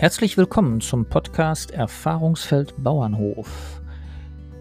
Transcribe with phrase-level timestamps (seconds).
[0.00, 3.82] Herzlich willkommen zum Podcast Erfahrungsfeld Bauernhof.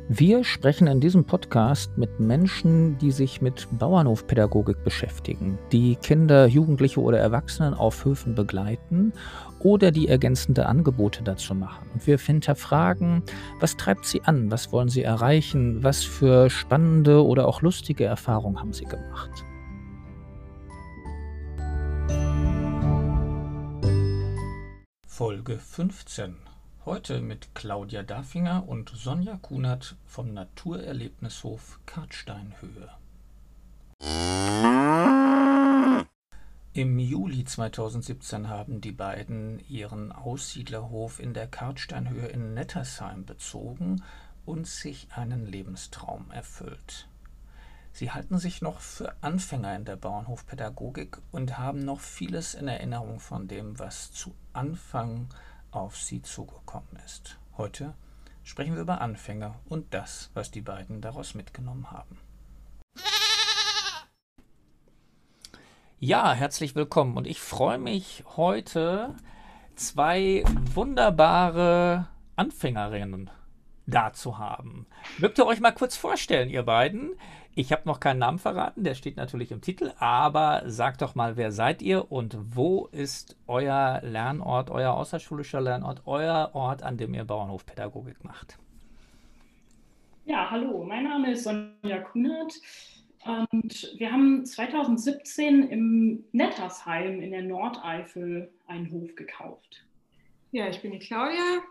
[0.09, 6.99] Wir sprechen in diesem Podcast mit Menschen, die sich mit Bauernhofpädagogik beschäftigen, die Kinder, Jugendliche
[6.99, 9.13] oder Erwachsenen auf Höfen begleiten
[9.59, 11.89] oder die ergänzende Angebote dazu machen.
[11.93, 13.23] Und wir hinterfragen,
[13.61, 18.59] was treibt sie an, was wollen sie erreichen, was für spannende oder auch lustige Erfahrungen
[18.59, 19.45] haben sie gemacht.
[25.19, 26.37] Folge 15.
[26.85, 32.89] Heute mit Claudia Dafinger und Sonja Kunert vom Naturerlebnishof Kartsteinhöhe.
[36.71, 44.01] Im Juli 2017 haben die beiden ihren Aussiedlerhof in der Kartsteinhöhe in Nettersheim bezogen
[44.45, 47.08] und sich einen Lebenstraum erfüllt.
[47.91, 53.19] Sie halten sich noch für Anfänger in der Bauernhofpädagogik und haben noch vieles in Erinnerung
[53.19, 55.27] von dem, was zu Anfang
[55.71, 57.37] auf sie zugekommen ist.
[57.57, 57.93] Heute
[58.43, 62.19] sprechen wir über Anfänger und das, was die beiden daraus mitgenommen haben.
[65.99, 69.15] Ja, herzlich willkommen und ich freue mich heute
[69.75, 73.29] zwei wunderbare Anfängerinnen
[73.85, 74.87] da zu haben.
[75.17, 77.15] Mögt ihr euch mal kurz vorstellen, ihr beiden?
[77.55, 81.35] Ich habe noch keinen Namen verraten, der steht natürlich im Titel, aber sagt doch mal,
[81.35, 87.13] wer seid ihr und wo ist euer Lernort, euer außerschulischer Lernort, euer Ort, an dem
[87.13, 88.57] ihr Bauernhofpädagogik macht?
[90.25, 92.53] Ja, hallo, mein Name ist Sonja Kunert
[93.25, 99.83] und wir haben 2017 im Nettersheim in der Nordeifel einen Hof gekauft.
[100.51, 101.61] Ja, ich bin die Claudia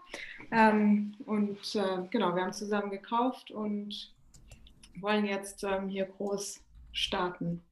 [0.50, 4.12] ähm, und äh, genau, wir haben zusammen gekauft und
[5.02, 6.60] wollen jetzt ähm, hier groß
[6.92, 7.62] starten.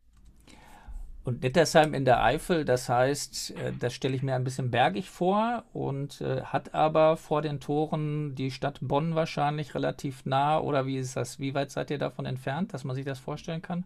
[1.26, 5.10] Und Nettersheim in der Eifel, das heißt, äh, das stelle ich mir ein bisschen bergig
[5.10, 10.60] vor und äh, hat aber vor den Toren die Stadt Bonn wahrscheinlich relativ nah.
[10.60, 11.40] Oder wie ist das?
[11.40, 13.84] Wie weit seid ihr davon entfernt, dass man sich das vorstellen kann?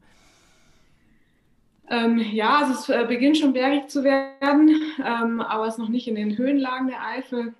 [1.88, 5.88] Ähm, ja, also es äh, beginnt schon bergig zu werden, ähm, aber es ist noch
[5.88, 7.54] nicht in den Höhenlagen der Eifel.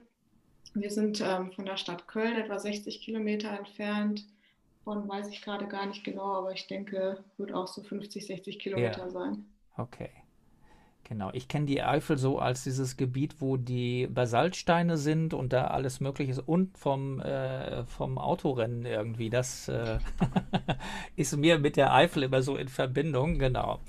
[0.75, 4.27] Wir sind ähm, von der Stadt Köln etwa 60 Kilometer entfernt.
[4.85, 8.59] Bonn weiß ich gerade gar nicht genau, aber ich denke, wird auch so 50, 60
[8.59, 9.11] Kilometer ja.
[9.11, 9.45] sein.
[9.77, 10.11] Okay.
[11.05, 15.67] Genau, ich kenne die Eifel so als dieses Gebiet, wo die Basaltsteine sind und da
[15.67, 19.29] alles Mögliche ist und vom, äh, vom Autorennen irgendwie.
[19.29, 19.99] Das äh,
[21.17, 23.41] ist mir mit der Eifel immer so in Verbindung.
[23.41, 23.81] Genau.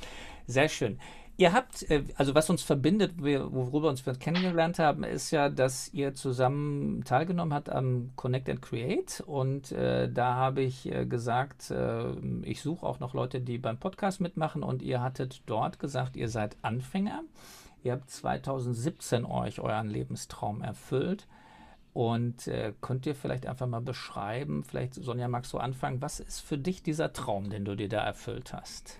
[0.48, 1.00] Sehr schön.
[1.42, 5.92] Ihr habt, äh, also was uns verbindet, worüber wir uns kennengelernt haben, ist ja, dass
[5.92, 9.24] ihr zusammen teilgenommen habt am Connect and Create.
[9.26, 12.12] Und äh, da habe ich äh, gesagt, äh,
[12.44, 14.62] ich suche auch noch Leute, die beim Podcast mitmachen.
[14.62, 17.24] Und ihr hattet dort gesagt, ihr seid Anfänger.
[17.82, 21.26] Ihr habt 2017 euch euren Lebenstraum erfüllt.
[21.92, 26.42] Und äh, könnt ihr vielleicht einfach mal beschreiben, vielleicht Sonja, magst du anfangen, was ist
[26.42, 29.00] für dich dieser Traum, den du dir da erfüllt hast?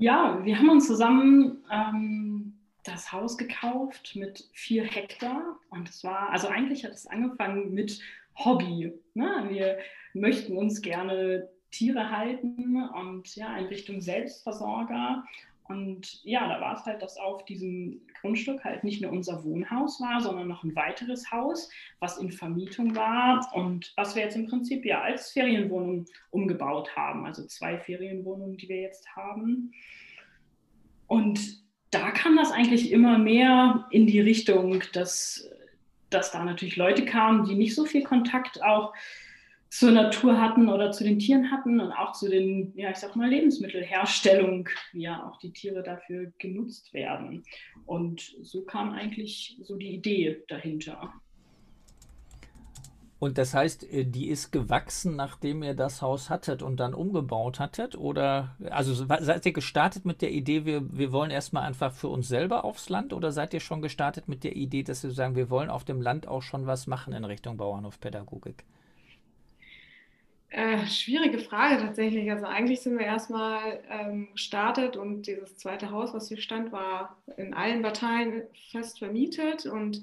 [0.00, 2.54] Ja, wir haben uns zusammen ähm,
[2.84, 5.58] das Haus gekauft mit vier Hektar.
[5.70, 8.00] Und es war, also eigentlich hat es angefangen mit
[8.36, 8.92] Hobby.
[9.14, 9.46] Ne?
[9.48, 9.78] Wir
[10.14, 15.24] möchten uns gerne Tiere halten und ja, in Richtung Selbstversorger.
[15.68, 20.00] Und ja, da war es halt, dass auf diesem Grundstück halt nicht nur unser Wohnhaus
[20.00, 21.70] war, sondern noch ein weiteres Haus,
[22.00, 27.26] was in Vermietung war und was wir jetzt im Prinzip ja als Ferienwohnung umgebaut haben.
[27.26, 29.72] Also zwei Ferienwohnungen, die wir jetzt haben.
[31.06, 35.50] Und da kam das eigentlich immer mehr in die Richtung, dass,
[36.08, 38.94] dass da natürlich Leute kamen, die nicht so viel Kontakt auch
[39.70, 43.16] zur Natur hatten oder zu den Tieren hatten und auch zu den, ja, ich sag
[43.16, 47.44] mal, Lebensmittelherstellung, wie ja auch die Tiere dafür genutzt werden.
[47.84, 51.12] Und so kam eigentlich so die Idee dahinter.
[53.18, 57.58] Und das heißt, äh, die ist gewachsen, nachdem ihr das Haus hattet und dann umgebaut
[57.58, 57.96] hattet?
[57.96, 62.28] Oder also seid ihr gestartet mit der Idee, wir, wir wollen erstmal einfach für uns
[62.28, 65.50] selber aufs Land oder seid ihr schon gestartet mit der Idee, dass wir sagen, wir
[65.50, 68.64] wollen auf dem Land auch schon was machen in Richtung Bauernhofpädagogik?
[70.50, 72.30] Äh, schwierige Frage tatsächlich.
[72.30, 77.18] Also eigentlich sind wir erstmal ähm, gestartet und dieses zweite Haus, was hier stand, war
[77.36, 80.02] in allen Parteien fest vermietet und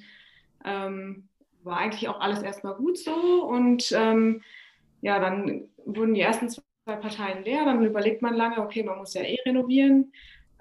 [0.63, 1.27] ähm,
[1.63, 3.43] war eigentlich auch alles erstmal gut so.
[3.43, 4.43] Und ähm,
[5.01, 7.65] ja, dann wurden die ersten zwei Parteien leer.
[7.65, 10.13] Dann überlegt man lange, okay, man muss ja eh renovieren.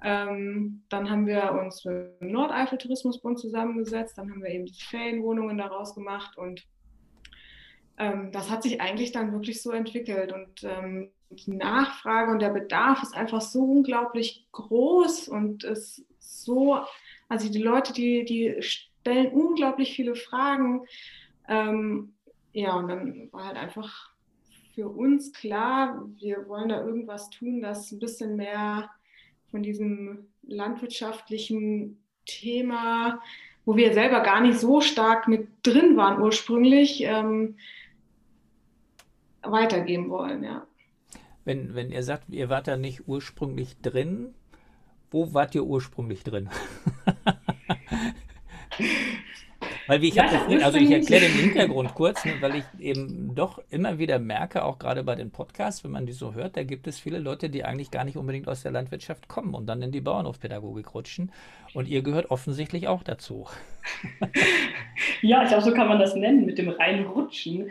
[0.02, 4.16] Ähm, dann haben wir uns mit dem Nordeifel Tourismusbund zusammengesetzt.
[4.16, 6.66] Dann haben wir eben die Ferienwohnungen daraus gemacht und
[7.98, 10.32] ähm, das hat sich eigentlich dann wirklich so entwickelt.
[10.32, 16.78] Und ähm, die Nachfrage und der Bedarf ist einfach so unglaublich groß und ist so
[17.28, 20.86] Also die Leute, die, die stellen unglaublich viele Fragen.
[21.48, 22.14] Ähm,
[22.52, 24.14] ja, und dann war halt einfach
[24.74, 28.90] für uns klar, wir wollen da irgendwas tun, das ein bisschen mehr
[29.50, 33.20] von diesem landwirtschaftlichen Thema,
[33.64, 37.56] wo wir selber gar nicht so stark mit drin waren ursprünglich, ähm,
[39.44, 40.66] weitergeben wollen, ja.
[41.44, 44.34] Wenn, wenn ihr sagt, ihr wart da nicht ursprünglich drin,
[45.10, 46.48] wo wart ihr ursprünglich drin?
[49.86, 53.34] Weil wie ich ja, habe also ich erkläre den Hintergrund kurz, ne, weil ich eben
[53.34, 56.64] doch immer wieder merke, auch gerade bei den Podcasts, wenn man die so hört, da
[56.64, 59.82] gibt es viele Leute, die eigentlich gar nicht unbedingt aus der Landwirtschaft kommen und dann
[59.82, 61.32] in die Bauernhofpädagogik rutschen.
[61.74, 63.46] Und ihr gehört offensichtlich auch dazu.
[65.20, 67.70] ja, ich glaube, so kann man das nennen, mit dem reinrutschen.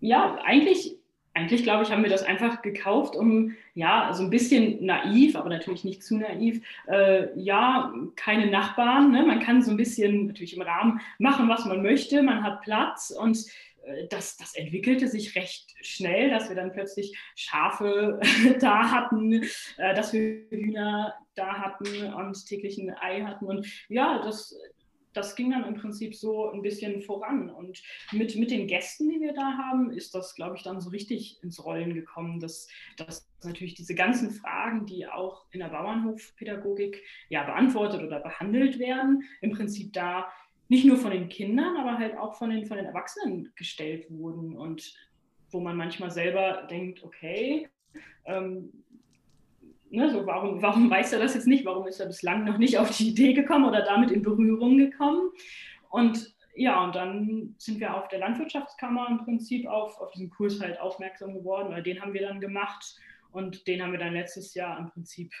[0.00, 0.96] Ja, eigentlich
[1.32, 5.48] eigentlich glaube ich, haben wir das einfach gekauft, um ja so ein bisschen naiv, aber
[5.48, 6.60] natürlich nicht zu naiv.
[6.86, 9.12] Äh, ja, keine Nachbarn.
[9.12, 9.24] Ne?
[9.24, 12.22] Man kann so ein bisschen natürlich im Rahmen machen, was man möchte.
[12.22, 13.46] Man hat Platz und
[13.84, 18.20] äh, das, das entwickelte sich recht schnell, dass wir dann plötzlich Schafe
[18.60, 19.44] da hatten,
[19.76, 23.46] äh, dass wir Hühner da hatten und täglich ein Ei hatten.
[23.46, 24.58] Und ja, das,
[25.12, 27.50] das ging dann im Prinzip so ein bisschen voran.
[27.50, 30.90] Und mit, mit den Gästen, die wir da haben, ist das, glaube ich, dann so
[30.90, 37.02] richtig ins Rollen gekommen, dass, dass natürlich diese ganzen Fragen, die auch in der Bauernhofpädagogik
[37.28, 40.30] ja beantwortet oder behandelt werden, im Prinzip da
[40.68, 44.56] nicht nur von den Kindern, aber halt auch von den, von den Erwachsenen gestellt wurden.
[44.56, 44.94] Und
[45.50, 47.68] wo man manchmal selber denkt, okay,
[48.24, 48.84] ähm,
[49.90, 51.64] ne, so warum, warum weiß er das jetzt nicht?
[51.64, 55.30] Warum ist er bislang noch nicht auf die Idee gekommen oder damit in Berührung gekommen?
[55.90, 60.60] Und ja, und dann sind wir auf der Landwirtschaftskammer im Prinzip auf, auf diesen Kurs
[60.60, 62.96] halt aufmerksam geworden, oder den haben wir dann gemacht
[63.32, 65.32] und den haben wir dann letztes Jahr im Prinzip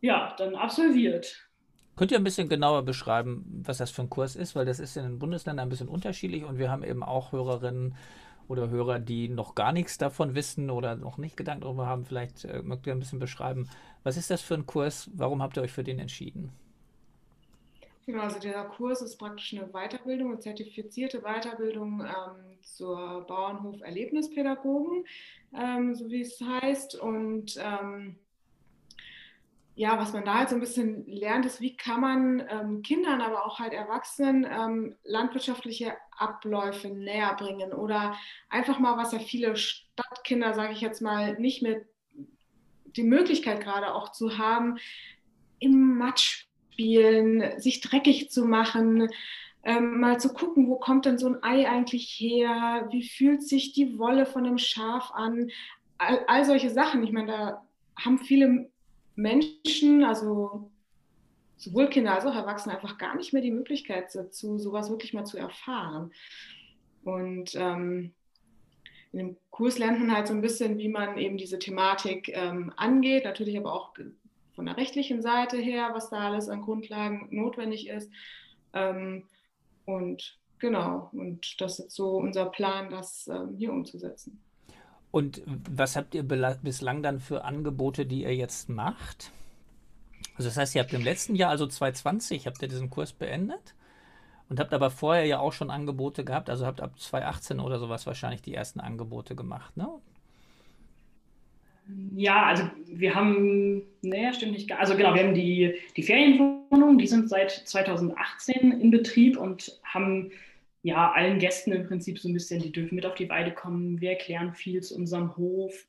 [0.00, 1.48] ja, dann absolviert.
[1.96, 4.56] Könnt ihr ein bisschen genauer beschreiben, was das für ein Kurs ist?
[4.56, 7.94] Weil das ist in den Bundesländern ein bisschen unterschiedlich und wir haben eben auch Hörerinnen
[8.48, 12.44] oder Hörer, die noch gar nichts davon wissen oder noch nicht Gedanken darüber haben, vielleicht
[12.44, 13.68] äh, mögt ihr ein bisschen beschreiben,
[14.02, 15.10] was ist das für ein Kurs?
[15.14, 16.52] Warum habt ihr euch für den entschieden?
[18.06, 25.06] Genau, also der Kurs ist praktisch eine Weiterbildung, eine zertifizierte Weiterbildung ähm, zur Bauernhof-Erlebnispädagogen,
[25.58, 26.96] ähm, so wie es heißt.
[26.96, 28.16] Und ähm,
[29.76, 33.20] ja, was man da halt so ein bisschen lernt, ist, wie kann man ähm, Kindern,
[33.20, 38.14] aber auch halt Erwachsenen ähm, landwirtschaftliche Abläufe näher bringen oder
[38.48, 41.80] einfach mal, was ja viele Stadtkinder, sage ich jetzt mal, nicht mehr
[42.96, 44.78] die Möglichkeit gerade auch zu haben,
[45.58, 49.08] im Matsch spielen, sich dreckig zu machen,
[49.64, 53.72] ähm, mal zu gucken, wo kommt denn so ein Ei eigentlich her, wie fühlt sich
[53.72, 55.50] die Wolle von einem Schaf an,
[55.98, 57.02] all, all solche Sachen.
[57.02, 57.66] Ich meine, da
[57.98, 58.70] haben viele
[59.14, 60.70] Menschen, also
[61.56, 65.24] sowohl Kinder als auch Erwachsene, einfach gar nicht mehr die Möglichkeit dazu, sowas wirklich mal
[65.24, 66.12] zu erfahren.
[67.04, 68.12] Und ähm,
[69.12, 72.72] in dem Kurs lernt man halt so ein bisschen, wie man eben diese Thematik ähm,
[72.76, 73.94] angeht, natürlich aber auch
[74.54, 78.10] von der rechtlichen Seite her, was da alles an Grundlagen notwendig ist.
[78.72, 79.24] Ähm,
[79.84, 84.42] und genau, und das ist so unser Plan, das ähm, hier umzusetzen.
[85.14, 89.30] Und was habt ihr bislang dann für Angebote, die ihr jetzt macht?
[90.34, 93.76] Also das heißt, ihr habt im letzten Jahr, also 2020, habt ihr diesen Kurs beendet
[94.48, 98.08] und habt aber vorher ja auch schon Angebote gehabt, also habt ab 2018 oder sowas
[98.08, 99.86] wahrscheinlich die ersten Angebote gemacht, ne?
[102.16, 107.06] Ja, also wir haben, naja, stimmt nicht, also genau, wir haben die, die Ferienwohnungen, die
[107.06, 110.32] sind seit 2018 in Betrieb und haben
[110.84, 114.02] ja, allen Gästen im Prinzip so ein bisschen, die dürfen mit auf die Weide kommen,
[114.02, 115.88] wir erklären viel zu unserem Hof,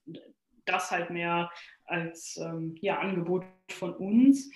[0.63, 1.51] das halt mehr
[1.83, 4.49] als ähm, ja, Angebot von uns.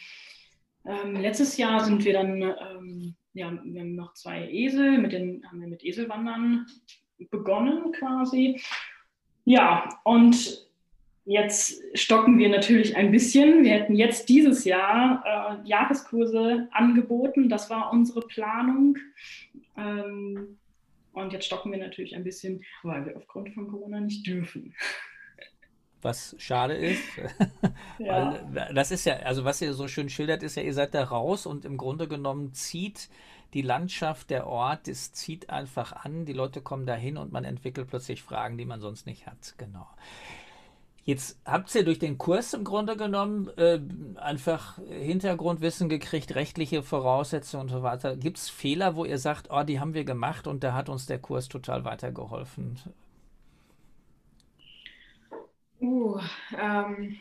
[0.85, 5.45] Ähm, letztes Jahr sind wir dann, ähm, ja, wir haben noch zwei Esel, mit denen
[5.45, 6.65] haben wir mit Eselwandern
[7.29, 8.61] begonnen quasi.
[9.43, 10.69] Ja, und
[11.25, 13.63] Jetzt stocken wir natürlich ein bisschen.
[13.63, 17.49] Wir hätten jetzt dieses Jahr äh, Jahreskurse angeboten.
[17.49, 18.97] Das war unsere Planung.
[19.77, 20.57] Ähm,
[21.13, 24.73] und jetzt stocken wir natürlich ein bisschen, weil wir aufgrund von Corona nicht dürfen.
[26.01, 27.03] Was schade ist.
[27.99, 28.41] ja.
[28.51, 31.03] Weil das ist ja, also was ihr so schön schildert, ist ja, ihr seid da
[31.03, 33.09] raus und im Grunde genommen zieht
[33.53, 37.89] die Landschaft, der Ort, es zieht einfach an, die Leute kommen dahin und man entwickelt
[37.89, 39.55] plötzlich Fragen, die man sonst nicht hat.
[39.57, 39.87] Genau.
[41.09, 43.79] Jetzt habt ihr durch den Kurs im Grunde genommen äh,
[44.21, 48.15] einfach Hintergrundwissen gekriegt, rechtliche Voraussetzungen und so weiter.
[48.15, 51.07] Gibt es Fehler, wo ihr sagt, oh, die haben wir gemacht und da hat uns
[51.07, 52.77] der Kurs total weitergeholfen?
[55.81, 56.19] Uh,
[56.61, 57.17] ähm,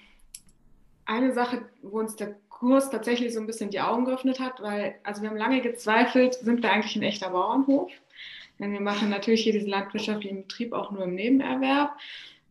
[1.06, 4.96] eine Sache, wo uns der Kurs tatsächlich so ein bisschen die Augen geöffnet hat, weil,
[5.02, 7.90] also wir haben lange gezweifelt, sind wir eigentlich ein echter Bauernhof?
[8.58, 11.96] Denn wir machen natürlich hier diesen landwirtschaftlichen Betrieb auch nur im Nebenerwerb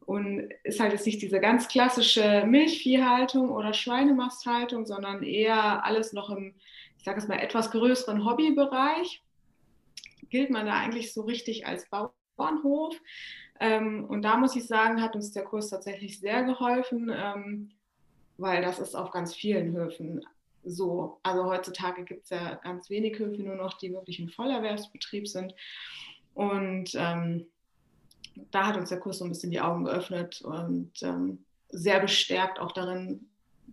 [0.07, 6.29] und ist halt jetzt nicht diese ganz klassische Milchviehhaltung oder Schweinemasthaltung, sondern eher alles noch
[6.29, 6.55] im,
[6.97, 9.21] ich sage es mal, etwas größeren Hobbybereich.
[10.29, 12.95] Gilt man da eigentlich so richtig als Bauernhof?
[13.59, 17.71] Ähm, und da muss ich sagen, hat uns der Kurs tatsächlich sehr geholfen, ähm,
[18.37, 20.25] weil das ist auf ganz vielen Höfen
[20.63, 21.19] so.
[21.21, 25.53] Also heutzutage gibt es ja ganz wenig Höfe nur noch, die wirklich im Vollerwerbsbetrieb sind.
[26.33, 27.47] Und ähm,
[28.51, 32.59] da hat uns der Kurs so ein bisschen die Augen geöffnet und ähm, sehr bestärkt
[32.59, 33.29] auch darin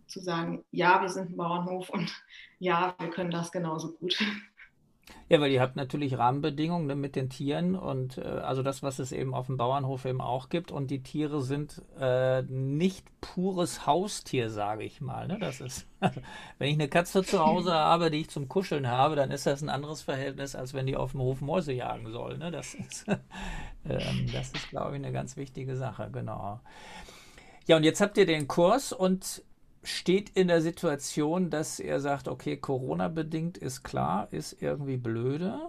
[0.06, 2.12] zu sagen, ja, wir sind ein Bauernhof und
[2.59, 4.18] ja, wir können das genauso gut.
[5.28, 8.99] Ja, weil ihr habt natürlich Rahmenbedingungen ne, mit den Tieren und äh, also das, was
[8.99, 10.70] es eben auf dem Bauernhof eben auch gibt.
[10.70, 15.26] Und die Tiere sind äh, nicht pures Haustier, sage ich mal.
[15.26, 15.38] Ne?
[15.38, 16.20] Das ist, also,
[16.58, 19.62] wenn ich eine Katze zu Hause habe, die ich zum Kuscheln habe, dann ist das
[19.62, 22.37] ein anderes Verhältnis, als wenn die auf dem Hof Mäuse jagen soll.
[22.37, 22.50] Ne?
[22.50, 23.06] Das ist,
[23.88, 26.61] ähm, das ist, glaube ich, eine ganz wichtige Sache, genau.
[27.66, 29.42] Ja, und jetzt habt ihr den Kurs und
[29.84, 35.60] steht in der Situation, dass er sagt, okay, Corona-bedingt ist klar, ist irgendwie blöde,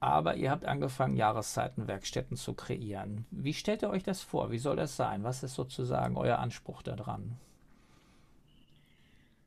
[0.00, 3.26] aber ihr habt angefangen, Jahreszeitenwerkstätten zu kreieren.
[3.30, 4.50] Wie stellt ihr euch das vor?
[4.50, 5.24] Wie soll das sein?
[5.24, 7.36] Was ist sozusagen euer Anspruch daran?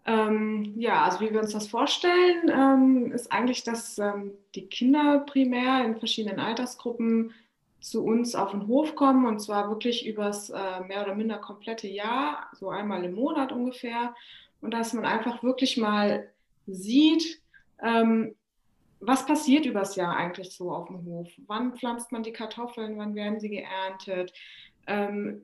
[0.06, 5.20] Ähm, ja, also wie wir uns das vorstellen, ähm, ist eigentlich, dass ähm, die Kinder
[5.26, 7.32] primär in verschiedenen Altersgruppen
[7.84, 11.88] zu uns auf den Hof kommen und zwar wirklich übers äh, mehr oder minder komplette
[11.88, 14.16] Jahr, so einmal im Monat ungefähr.
[14.62, 16.30] Und dass man einfach wirklich mal
[16.66, 17.42] sieht,
[17.82, 18.36] ähm,
[19.02, 21.30] was passiert übers Jahr eigentlich so auf dem Hof?
[21.48, 22.98] Wann pflanzt man die Kartoffeln?
[22.98, 24.32] Wann werden sie geerntet?
[24.88, 25.42] Ähm,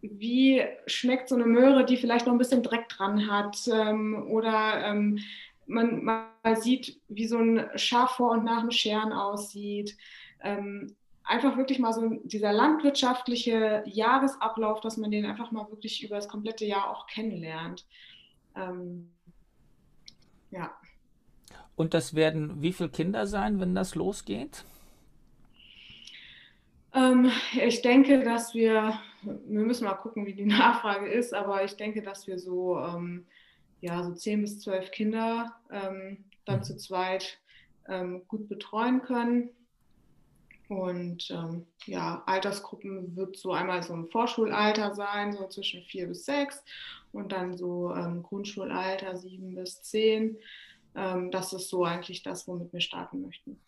[0.00, 3.58] wie schmeckt so eine Möhre, die vielleicht noch ein bisschen Dreck dran hat?
[3.70, 5.18] Ähm, oder ähm,
[5.66, 9.98] man mal sieht, wie so ein Schaf vor und nach dem Scheren aussieht.
[10.42, 10.96] Ähm,
[11.32, 16.28] einfach wirklich mal so dieser landwirtschaftliche Jahresablauf, dass man den einfach mal wirklich über das
[16.28, 17.86] komplette Jahr auch kennenlernt.
[18.54, 19.10] Ähm,
[20.50, 20.70] ja.
[21.74, 24.64] Und das werden wie viele Kinder sein, wenn das losgeht?
[26.94, 31.76] Ähm, ich denke, dass wir, wir müssen mal gucken, wie die Nachfrage ist, aber ich
[31.76, 33.26] denke, dass wir so, ähm,
[33.80, 36.64] ja, so zehn bis zwölf Kinder ähm, dann mhm.
[36.64, 37.38] zu zweit
[37.88, 39.48] ähm, gut betreuen können.
[40.78, 46.24] Und ähm, ja, Altersgruppen wird so einmal so ein Vorschulalter sein, so zwischen vier bis
[46.24, 46.64] sechs
[47.12, 50.38] und dann so ähm, Grundschulalter sieben bis zehn.
[50.94, 53.58] Ähm, das ist so eigentlich das, womit wir starten möchten.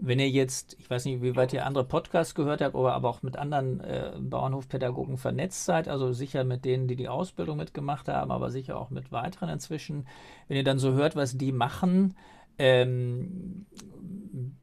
[0.00, 3.08] Wenn ihr jetzt, ich weiß nicht, wie weit ihr andere Podcasts gehört habt, oder aber
[3.08, 8.06] auch mit anderen äh, Bauernhofpädagogen vernetzt seid, also sicher mit denen, die die Ausbildung mitgemacht
[8.06, 10.06] haben, aber sicher auch mit weiteren inzwischen,
[10.46, 12.14] wenn ihr dann so hört, was die machen,
[12.58, 13.66] ähm,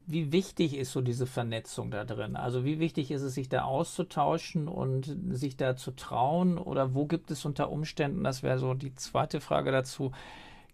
[0.06, 2.36] wie wichtig ist so diese Vernetzung da drin?
[2.36, 6.58] Also wie wichtig ist es, sich da auszutauschen und sich da zu trauen?
[6.58, 10.12] Oder wo gibt es unter Umständen, das wäre so die zweite Frage dazu,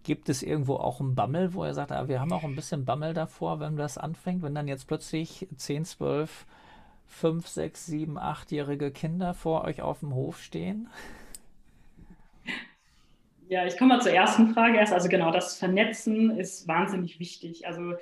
[0.02, 2.84] gibt es irgendwo auch einen Bammel, wo er sagt, ah, wir haben auch ein bisschen
[2.84, 6.46] Bammel davor, wenn das anfängt, wenn dann jetzt plötzlich 10, 12,
[7.06, 10.88] 5, 6, 7, 8-jährige Kinder vor euch auf dem Hof stehen?
[13.52, 14.94] Ja, ich komme mal zur ersten Frage erst.
[14.94, 17.66] Also genau, das Vernetzen ist wahnsinnig wichtig.
[17.66, 17.96] Also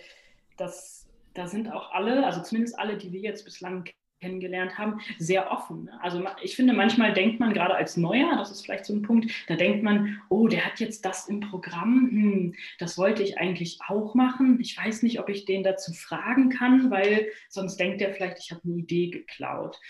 [0.56, 3.84] das, da sind auch alle, also zumindest alle, die wir jetzt bislang
[4.20, 5.90] kennengelernt haben, sehr offen.
[6.02, 9.28] Also ich finde, manchmal denkt man gerade als Neuer, das ist vielleicht so ein Punkt,
[9.48, 13.80] da denkt man, oh, der hat jetzt das im Programm, hm, das wollte ich eigentlich
[13.88, 14.60] auch machen.
[14.60, 18.52] Ich weiß nicht, ob ich den dazu fragen kann, weil sonst denkt er vielleicht, ich
[18.52, 19.80] habe eine Idee geklaut.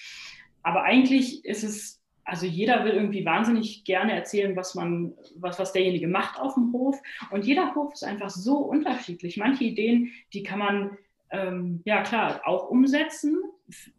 [0.63, 2.00] Aber eigentlich ist es
[2.31, 6.73] also jeder will irgendwie wahnsinnig gerne erzählen, was man, was, was derjenige macht auf dem
[6.73, 6.97] Hof.
[7.33, 9.37] Und jeder Hof ist einfach so unterschiedlich.
[9.37, 10.97] Manche Ideen, die kann man
[11.33, 13.37] ähm, ja klar auch umsetzen.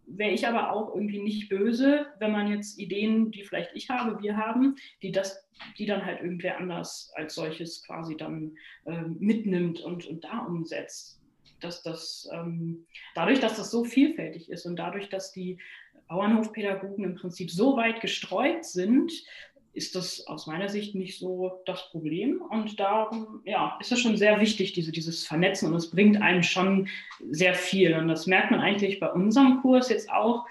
[0.06, 4.22] Wäre ich aber auch irgendwie nicht böse, wenn man jetzt Ideen, die vielleicht ich habe,
[4.22, 5.46] wir haben, die das,
[5.78, 11.20] die dann halt irgendwer anders als solches quasi dann ähm, mitnimmt und, und da umsetzt.
[11.60, 15.58] Dass das, ähm, dadurch, dass das so vielfältig ist und dadurch, dass die
[16.12, 19.14] Bauernhofpädagogen im Prinzip so weit gestreut sind,
[19.74, 22.42] ist das aus meiner Sicht nicht so das Problem.
[22.42, 25.70] Und darum ja, ist es schon sehr wichtig, diese, dieses Vernetzen.
[25.70, 26.90] Und es bringt einem schon
[27.30, 27.96] sehr viel.
[27.96, 30.46] Und das merkt man eigentlich bei unserem Kurs jetzt auch,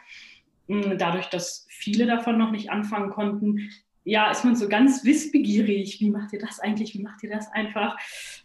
[0.68, 3.70] hm, dadurch, dass viele davon noch nicht anfangen konnten.
[4.04, 6.00] Ja, ist man so ganz wissbegierig.
[6.00, 6.94] Wie macht ihr das eigentlich?
[6.94, 7.98] Wie macht ihr das einfach?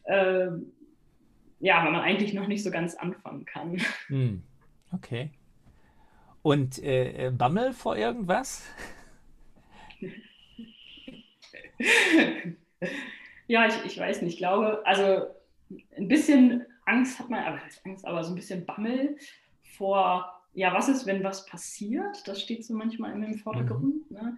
[0.04, 0.48] Äh,
[1.62, 3.78] ja, weil man eigentlich noch nicht so ganz anfangen kann.
[4.08, 4.44] Hm.
[4.92, 5.30] Okay.
[6.46, 8.62] Und äh, äh, Bammel vor irgendwas?
[13.48, 15.26] ja, ich, ich weiß nicht, ich glaube, also
[15.98, 19.18] ein bisschen Angst hat man, aber Angst, aber so ein bisschen Bammel
[19.64, 22.28] vor, ja, was ist, wenn was passiert?
[22.28, 24.12] Das steht so manchmal im Vordergrund.
[24.12, 24.16] Mhm.
[24.16, 24.38] Ne?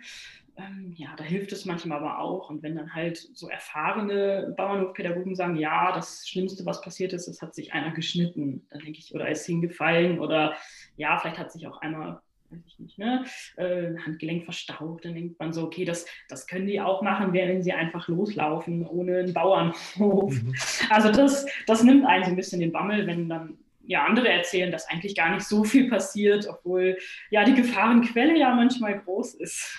[0.58, 2.50] Ähm, ja, da hilft es manchmal aber auch.
[2.50, 7.42] Und wenn dann halt so erfahrene Bauernhofpädagogen sagen, ja, das Schlimmste, was passiert ist, es
[7.42, 10.56] hat sich einer geschnitten, dann denke ich, oder ist hingefallen oder
[10.96, 13.26] ja, vielleicht hat sich auch einmal weiß ich nicht, ne,
[13.58, 17.62] äh, Handgelenk verstaucht, dann denkt man so, okay, das, das können die auch machen, wenn
[17.62, 20.34] sie einfach loslaufen, ohne einen Bauernhof.
[20.34, 20.56] Mhm.
[20.90, 24.72] Also das, das nimmt einen so ein bisschen den Bammel, wenn dann ja, andere erzählen,
[24.72, 26.98] dass eigentlich gar nicht so viel passiert, obwohl
[27.30, 29.78] ja die Gefahrenquelle ja manchmal groß ist.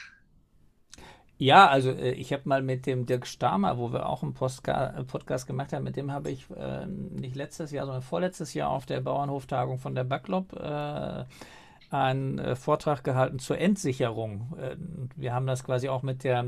[1.39, 4.89] Ja, also äh, ich habe mal mit dem Dirk Stamer, wo wir auch einen Postka
[4.99, 8.71] äh, Podcast gemacht haben, mit dem habe ich äh, nicht letztes Jahr, sondern vorletztes Jahr
[8.71, 11.25] auf der Bauernhoftagung von der Backlop äh,
[11.91, 14.53] einen äh, Vortrag gehalten zur Entsicherung.
[14.61, 14.77] Äh,
[15.15, 16.45] wir haben das quasi auch mit der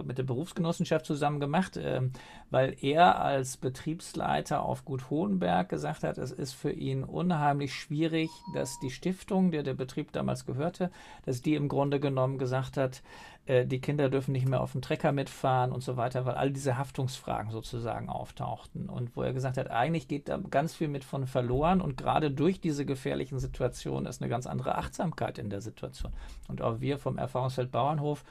[0.00, 2.12] glaube, mit der Berufsgenossenschaft zusammen gemacht, ähm,
[2.50, 8.30] weil er als Betriebsleiter auf Gut Hohenberg gesagt hat, es ist für ihn unheimlich schwierig,
[8.54, 10.90] dass die Stiftung, der der Betrieb damals gehörte,
[11.24, 13.02] dass die im Grunde genommen gesagt hat,
[13.50, 16.52] äh, die Kinder dürfen nicht mehr auf dem Trecker mitfahren und so weiter, weil all
[16.52, 18.88] diese Haftungsfragen sozusagen auftauchten.
[18.88, 22.30] Und wo er gesagt hat, eigentlich geht da ganz viel mit von verloren und gerade
[22.30, 26.12] durch diese gefährlichen Situationen ist eine ganz andere Achtsamkeit in der Situation.
[26.46, 28.24] Und auch wir vom Erfahrungsfeld Bauernhof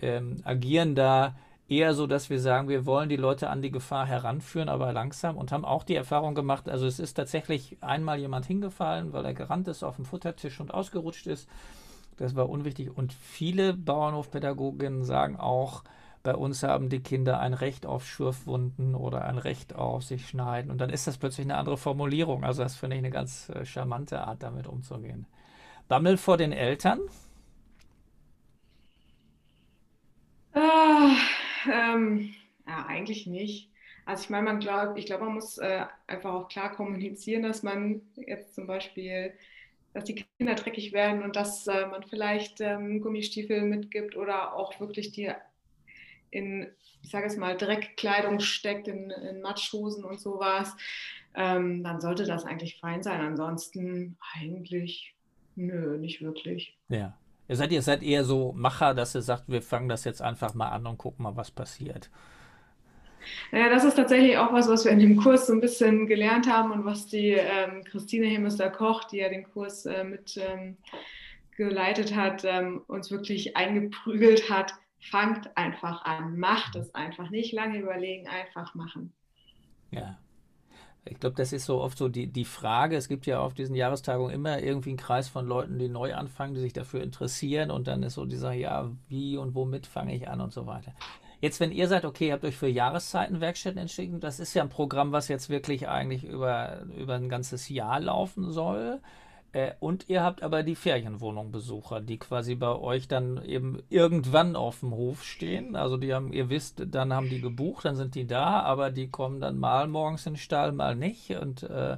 [0.00, 1.36] ähm, agieren da
[1.66, 5.38] eher so, dass wir sagen, wir wollen die Leute an die Gefahr heranführen, aber langsam
[5.38, 9.34] und haben auch die Erfahrung gemacht, also es ist tatsächlich einmal jemand hingefallen, weil er
[9.34, 11.48] gerannt ist auf dem Futtertisch und ausgerutscht ist.
[12.20, 12.94] Das war unwichtig.
[12.94, 15.82] Und viele Bauernhofpädagoginnen sagen auch,
[16.22, 20.70] bei uns haben die Kinder ein Recht auf Schürfwunden oder ein Recht auf sich schneiden.
[20.70, 22.44] Und dann ist das plötzlich eine andere Formulierung.
[22.44, 25.26] Also das finde ich eine ganz äh, charmante Art, damit umzugehen.
[25.88, 27.00] Bammel vor den Eltern?
[30.52, 31.16] Ah,
[31.72, 32.34] ähm,
[32.66, 33.70] ja, eigentlich nicht.
[34.04, 37.62] Also ich meine, man glaubt, ich glaube, man muss äh, einfach auch klar kommunizieren, dass
[37.62, 39.32] man jetzt zum Beispiel,
[39.92, 44.78] dass die Kinder dreckig werden und dass äh, man vielleicht ähm, Gummistiefel mitgibt oder auch
[44.80, 45.32] wirklich die
[46.30, 46.68] in,
[47.02, 50.76] ich sage es mal, Dreckkleidung steckt, in, in Matschhosen und sowas,
[51.34, 53.20] ähm, dann sollte das eigentlich fein sein.
[53.20, 55.14] Ansonsten eigentlich,
[55.56, 56.76] nö, nicht wirklich.
[56.88, 57.16] Ja.
[57.48, 60.54] Ihr seid, ihr seid eher so Macher, dass ihr sagt, wir fangen das jetzt einfach
[60.54, 62.08] mal an und gucken mal, was passiert.
[63.52, 66.50] Naja, das ist tatsächlich auch was, was wir in dem Kurs so ein bisschen gelernt
[66.50, 70.76] haben und was die ähm, Christine Hemester-Koch, die ja den Kurs äh, mit ähm,
[71.56, 74.74] geleitet hat, ähm, uns wirklich eingeprügelt hat.
[75.10, 79.12] Fangt einfach an, macht es einfach, nicht lange überlegen, einfach machen.
[79.90, 80.18] Ja,
[81.04, 82.96] ich glaube, das ist so oft so die, die Frage.
[82.96, 86.54] Es gibt ja auf diesen Jahrestagungen immer irgendwie einen Kreis von Leuten, die neu anfangen,
[86.54, 87.70] die sich dafür interessieren.
[87.70, 90.92] Und dann ist so dieser, ja, wie und womit fange ich an und so weiter.
[91.40, 94.68] Jetzt, wenn ihr sagt, okay, ihr habt euch für Jahreszeitenwerkstätten entschieden, das ist ja ein
[94.68, 99.00] Programm, was jetzt wirklich eigentlich über, über ein ganzes Jahr laufen soll.
[99.52, 104.80] Äh, und ihr habt aber die Ferienwohnungbesucher, die quasi bei euch dann eben irgendwann auf
[104.80, 105.76] dem Hof stehen.
[105.76, 109.08] Also die haben, ihr wisst, dann haben die gebucht, dann sind die da, aber die
[109.08, 111.30] kommen dann mal morgens in den Stall, mal nicht.
[111.30, 111.96] Und äh,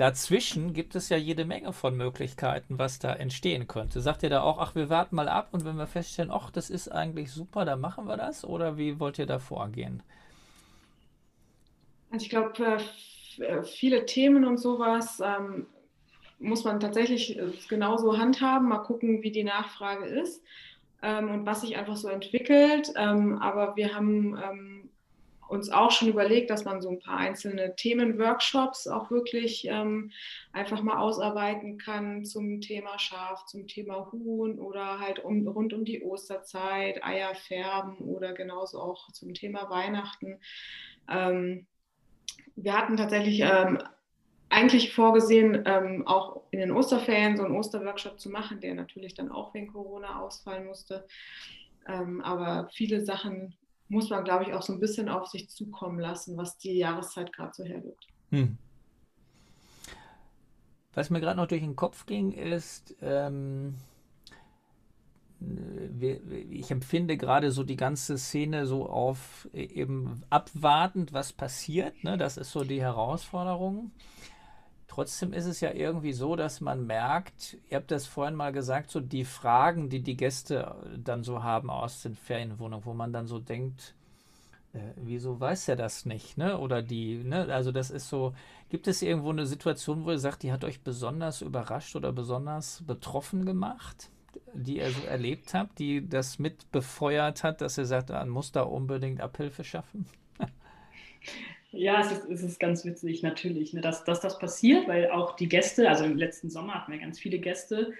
[0.00, 4.00] dazwischen gibt es ja jede Menge von Möglichkeiten, was da entstehen könnte.
[4.00, 6.70] Sagt ihr da auch, ach, wir warten mal ab und wenn wir feststellen, ach, das
[6.70, 8.44] ist eigentlich super, dann machen wir das?
[8.44, 10.02] Oder wie wollt ihr da vorgehen?
[12.10, 12.78] Also ich glaube,
[13.38, 15.66] äh, viele Themen und sowas ähm,
[16.38, 20.42] muss man tatsächlich äh, genauso handhaben, mal gucken, wie die Nachfrage ist
[21.02, 22.90] ähm, und was sich einfach so entwickelt.
[22.96, 24.69] Ähm, aber wir haben ähm,
[25.50, 30.12] uns auch schon überlegt, dass man so ein paar einzelne Themenworkshops auch wirklich ähm,
[30.52, 35.84] einfach mal ausarbeiten kann zum Thema Schaf, zum Thema Huhn oder halt um, rund um
[35.84, 40.38] die Osterzeit, Eier färben oder genauso auch zum Thema Weihnachten.
[41.10, 41.66] Ähm,
[42.54, 43.82] wir hatten tatsächlich ähm,
[44.50, 49.32] eigentlich vorgesehen, ähm, auch in den Osterferien so einen Osterworkshop zu machen, der natürlich dann
[49.32, 51.06] auch wegen Corona ausfallen musste.
[51.88, 53.56] Ähm, aber viele Sachen
[53.90, 57.32] muss man, glaube ich, auch so ein bisschen auf sich zukommen lassen, was die Jahreszeit
[57.32, 58.06] gerade so hergibt.
[58.30, 58.56] Hm.
[60.94, 63.74] Was mir gerade noch durch den Kopf ging, ist, ähm,
[66.50, 72.04] ich empfinde gerade so die ganze Szene so auf eben abwartend, was passiert.
[72.04, 72.16] Ne?
[72.16, 73.90] Das ist so die Herausforderung.
[75.00, 78.90] Trotzdem ist es ja irgendwie so, dass man merkt, ihr habt das vorhin mal gesagt,
[78.90, 83.26] so die Fragen, die die Gäste dann so haben aus den Ferienwohnungen, wo man dann
[83.26, 83.94] so denkt,
[84.74, 86.58] äh, wieso weiß er das nicht, ne?
[86.58, 87.46] Oder die, ne?
[87.50, 88.34] Also das ist so,
[88.68, 92.84] gibt es irgendwo eine Situation, wo ihr sagt, die hat euch besonders überrascht oder besonders
[92.86, 94.10] betroffen gemacht?
[94.52, 98.52] die ihr so erlebt habt, die das mit befeuert hat, dass ihr sagt, man muss
[98.52, 100.04] da unbedingt Abhilfe schaffen?
[101.72, 105.36] Ja, es ist, es ist ganz witzig, natürlich, ne, dass, dass das passiert, weil auch
[105.36, 107.92] die Gäste, also im letzten Sommer hatten wir ganz viele Gäste.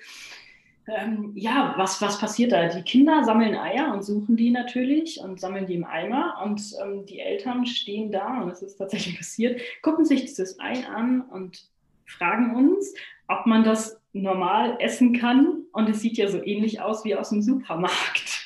[0.89, 2.69] Ähm, ja, was, was passiert da?
[2.69, 7.07] Die Kinder sammeln Eier und suchen die natürlich und sammeln die im Eimer und ähm,
[7.07, 11.65] die Eltern stehen da und es ist tatsächlich passiert, gucken sich dieses Ei an und
[12.07, 12.93] fragen uns,
[13.29, 17.29] ob man das normal essen kann und es sieht ja so ähnlich aus wie aus
[17.29, 18.41] dem Supermarkt.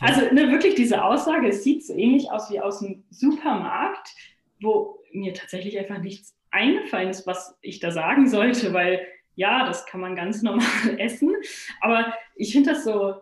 [0.00, 4.13] Also ne, wirklich diese Aussage, es sieht so ähnlich aus wie aus dem Supermarkt,
[4.60, 9.86] wo mir tatsächlich einfach nichts eingefallen ist, was ich da sagen sollte, weil ja, das
[9.86, 10.66] kann man ganz normal
[10.98, 11.34] essen.
[11.80, 13.14] Aber ich finde das so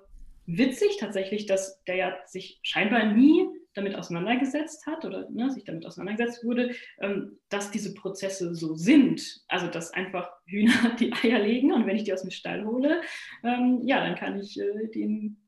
[0.47, 5.87] witzig tatsächlich, dass der ja sich scheinbar nie damit auseinandergesetzt hat oder ne, sich damit
[5.87, 9.43] auseinandergesetzt wurde, ähm, dass diese Prozesse so sind.
[9.49, 13.01] Also dass einfach Hühner die Eier legen und wenn ich die aus dem Stall hole,
[13.43, 15.39] ähm, ja, dann kann ich äh, den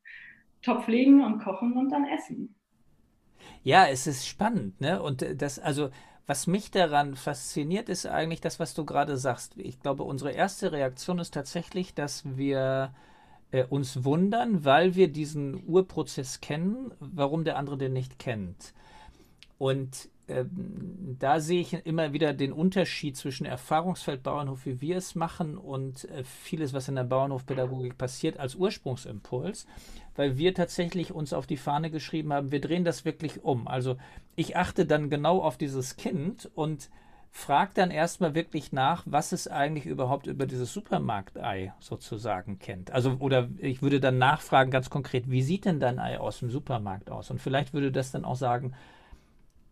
[0.63, 2.55] Topf legen und kochen und dann essen.
[3.65, 5.03] Ja, es ist spannend, ne?
[5.03, 5.91] Und äh, das, also,
[6.27, 9.55] was mich daran fasziniert, ist eigentlich das, was du gerade sagst.
[9.57, 12.95] Ich glaube, unsere erste Reaktion ist tatsächlich, dass wir
[13.51, 18.75] äh, uns wundern, weil wir diesen Urprozess kennen, warum der andere den nicht kennt.
[19.59, 25.15] Und ähm, da sehe ich immer wieder den Unterschied zwischen Erfahrungsfeld Bauernhof, wie wir es
[25.15, 29.67] machen, und äh, vieles, was in der Bauernhofpädagogik passiert, als Ursprungsimpuls,
[30.17, 33.69] weil wir tatsächlich uns auf die Fahne geschrieben haben, wir drehen das wirklich um.
[33.69, 33.97] Also
[34.37, 36.91] ich achte dann genau auf dieses Kind und
[37.31, 42.93] frage dann erstmal wirklich nach, was es eigentlich überhaupt über dieses Supermarktei sozusagen kennt.
[42.93, 46.49] Also, oder ich würde dann nachfragen ganz konkret, wie sieht denn dein Ei aus dem
[46.49, 47.33] Supermarkt aus?
[47.33, 48.73] Und vielleicht würde das dann auch sagen,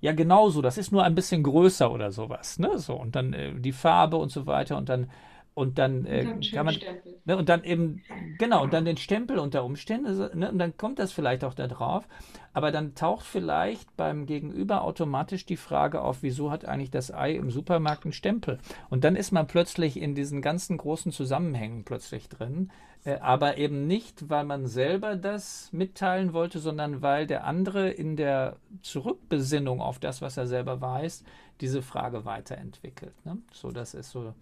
[0.01, 2.81] ja, genauso, das ist nur ein bisschen größer oder sowas, ne?
[2.81, 5.09] So, und dann äh, die Farbe und so weiter und dann
[5.55, 6.77] und dann äh, kann man
[7.25, 8.03] ne, und dann eben
[8.39, 11.55] genau und dann den Stempel unter Umständen also, ne, und dann kommt das vielleicht auch
[11.55, 12.09] da drauf
[12.55, 17.33] aber dann taucht vielleicht beim Gegenüber automatisch die Frage auf wieso hat eigentlich das Ei
[17.33, 22.29] im Supermarkt einen Stempel und dann ist man plötzlich in diesen ganzen großen Zusammenhängen plötzlich
[22.29, 22.71] drin
[23.05, 28.17] äh, aber eben nicht, weil man selber das mitteilen wollte, sondern weil der andere in
[28.17, 31.25] der Zurückbesinnung auf das, was er selber weiß,
[31.61, 33.15] diese Frage weiterentwickelt.
[33.25, 33.39] Ne?
[33.53, 34.35] So, das ist so,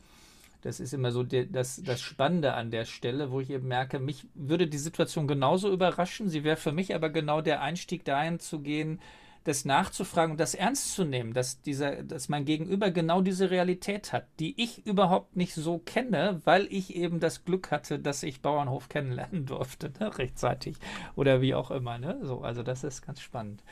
[0.63, 3.99] das ist immer so die, das, das Spannende an der Stelle, wo ich eben merke,
[3.99, 6.29] mich würde die Situation genauso überraschen.
[6.29, 9.01] Sie wäre für mich aber genau der Einstieg dahin zu gehen,
[9.45, 14.13] das nachzufragen und das ernst zu nehmen, dass, dieser, dass mein Gegenüber genau diese Realität
[14.13, 18.43] hat, die ich überhaupt nicht so kenne, weil ich eben das Glück hatte, dass ich
[18.43, 20.77] Bauernhof kennenlernen durfte, ne, rechtzeitig
[21.17, 21.99] oder wie auch immer.
[21.99, 22.19] Ne?
[22.23, 23.63] So, also das ist ganz spannend.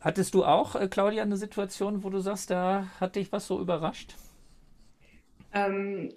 [0.00, 3.58] Hattest du auch, äh, Claudia, eine Situation, wo du sagst, da hat dich was so
[3.58, 4.16] überrascht?
[5.54, 6.12] Ähm,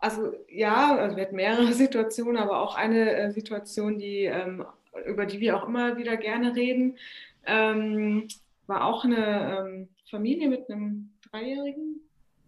[0.00, 4.64] also ja, also wir hatten mehrere Situationen, aber auch eine äh, Situation, die ähm,
[5.06, 6.98] über die wir auch immer wieder gerne reden,
[7.46, 8.28] ähm,
[8.66, 12.00] war auch eine ähm, Familie mit einem dreijährigen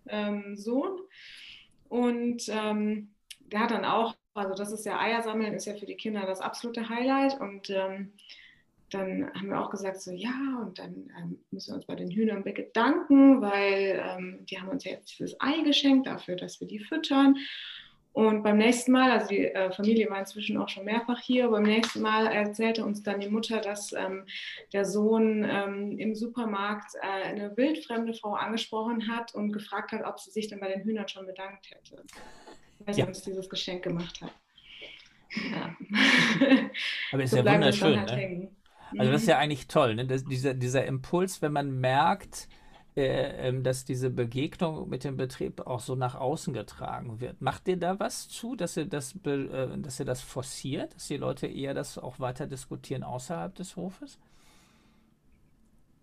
[0.09, 0.99] ähm, Sohn.
[1.89, 3.11] Und ähm,
[3.53, 6.41] der hat dann auch, also das ist ja Eiersammeln, ist ja für die Kinder das
[6.41, 7.41] absolute Highlight.
[7.41, 7.71] Und
[8.91, 12.11] dann haben wir auch gesagt, so ja, und dann ähm, müssen wir uns bei den
[12.11, 17.37] Hühnern bedanken, weil die haben uns jetzt dieses Ei geschenkt dafür, dass wir die füttern.
[18.13, 21.63] Und beim nächsten Mal, also die äh, Familie war inzwischen auch schon mehrfach hier, beim
[21.63, 24.27] nächsten Mal erzählte uns dann die Mutter, dass ähm,
[24.73, 30.19] der Sohn ähm, im Supermarkt äh, eine wildfremde Frau angesprochen hat und gefragt hat, ob
[30.19, 32.03] sie sich dann bei den Hühnern schon bedankt hätte,
[32.81, 33.07] weil sie ja.
[33.07, 34.33] uns dieses Geschenk gemacht hat.
[35.53, 35.77] Ja.
[37.13, 38.01] Aber ist so ja wunderschön.
[38.01, 38.51] Halt ne?
[38.99, 39.43] Also das ist ja mhm.
[39.43, 40.07] eigentlich toll, ne?
[40.07, 42.49] Das, dieser, dieser Impuls, wenn man merkt,
[42.97, 47.41] äh, ähm, dass diese Begegnung mit dem Betrieb auch so nach außen getragen wird.
[47.41, 51.17] Macht ihr da was zu, dass ihr das, äh, dass ihr das forciert, dass die
[51.17, 54.19] Leute eher das auch weiter diskutieren außerhalb des Hofes?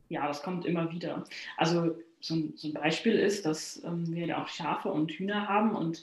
[0.10, 1.26] Ja, das kommt immer wieder.
[1.58, 5.48] Also so ein, so ein Beispiel ist, dass ähm, wir ja auch Schafe und Hühner
[5.48, 6.02] haben und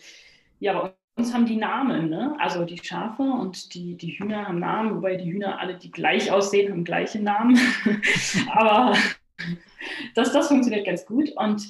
[0.61, 2.35] ja, bei uns haben die Namen, ne?
[2.39, 6.31] Also die Schafe und die, die Hühner haben Namen, wobei die Hühner alle, die gleich
[6.31, 7.59] aussehen, haben gleiche Namen.
[8.53, 8.97] Aber
[10.15, 11.31] das, das funktioniert ganz gut.
[11.37, 11.69] Und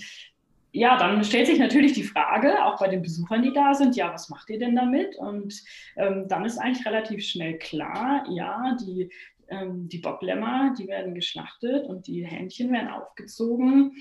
[0.72, 4.12] ja, dann stellt sich natürlich die Frage, auch bei den Besuchern, die da sind, ja,
[4.12, 5.16] was macht ihr denn damit?
[5.16, 5.62] Und
[5.96, 9.10] ähm, dann ist eigentlich relativ schnell klar, ja, die,
[9.48, 13.92] ähm, die Bocklämmer, die werden geschlachtet und die Hähnchen werden aufgezogen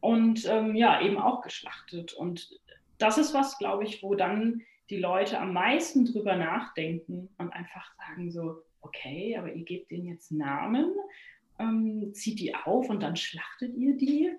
[0.00, 2.14] und ähm, ja, eben auch geschlachtet.
[2.14, 2.48] Und
[3.02, 7.92] das ist was, glaube ich, wo dann die Leute am meisten drüber nachdenken und einfach
[7.96, 10.92] sagen so, okay, aber ihr gebt denen jetzt Namen
[11.58, 14.30] ähm, zieht die auf und dann schlachtet ihr die.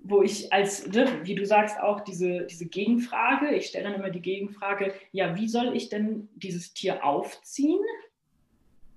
[0.00, 4.10] wo ich als, ne, wie du sagst, auch diese, diese Gegenfrage, ich stelle dann immer
[4.10, 7.80] die Gegenfrage, ja, wie soll ich denn dieses Tier aufziehen,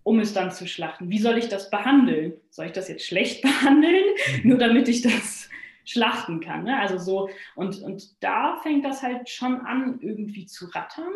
[0.04, 1.10] um es dann zu schlachten?
[1.10, 2.34] Wie soll ich das behandeln?
[2.52, 4.04] Soll ich das jetzt schlecht behandeln,
[4.44, 4.50] mhm.
[4.50, 5.50] nur damit ich das
[5.86, 6.63] schlachten kann?
[6.63, 6.80] Ne?
[6.80, 11.13] Also so, und, und da fängt das halt schon an, irgendwie zu rattern.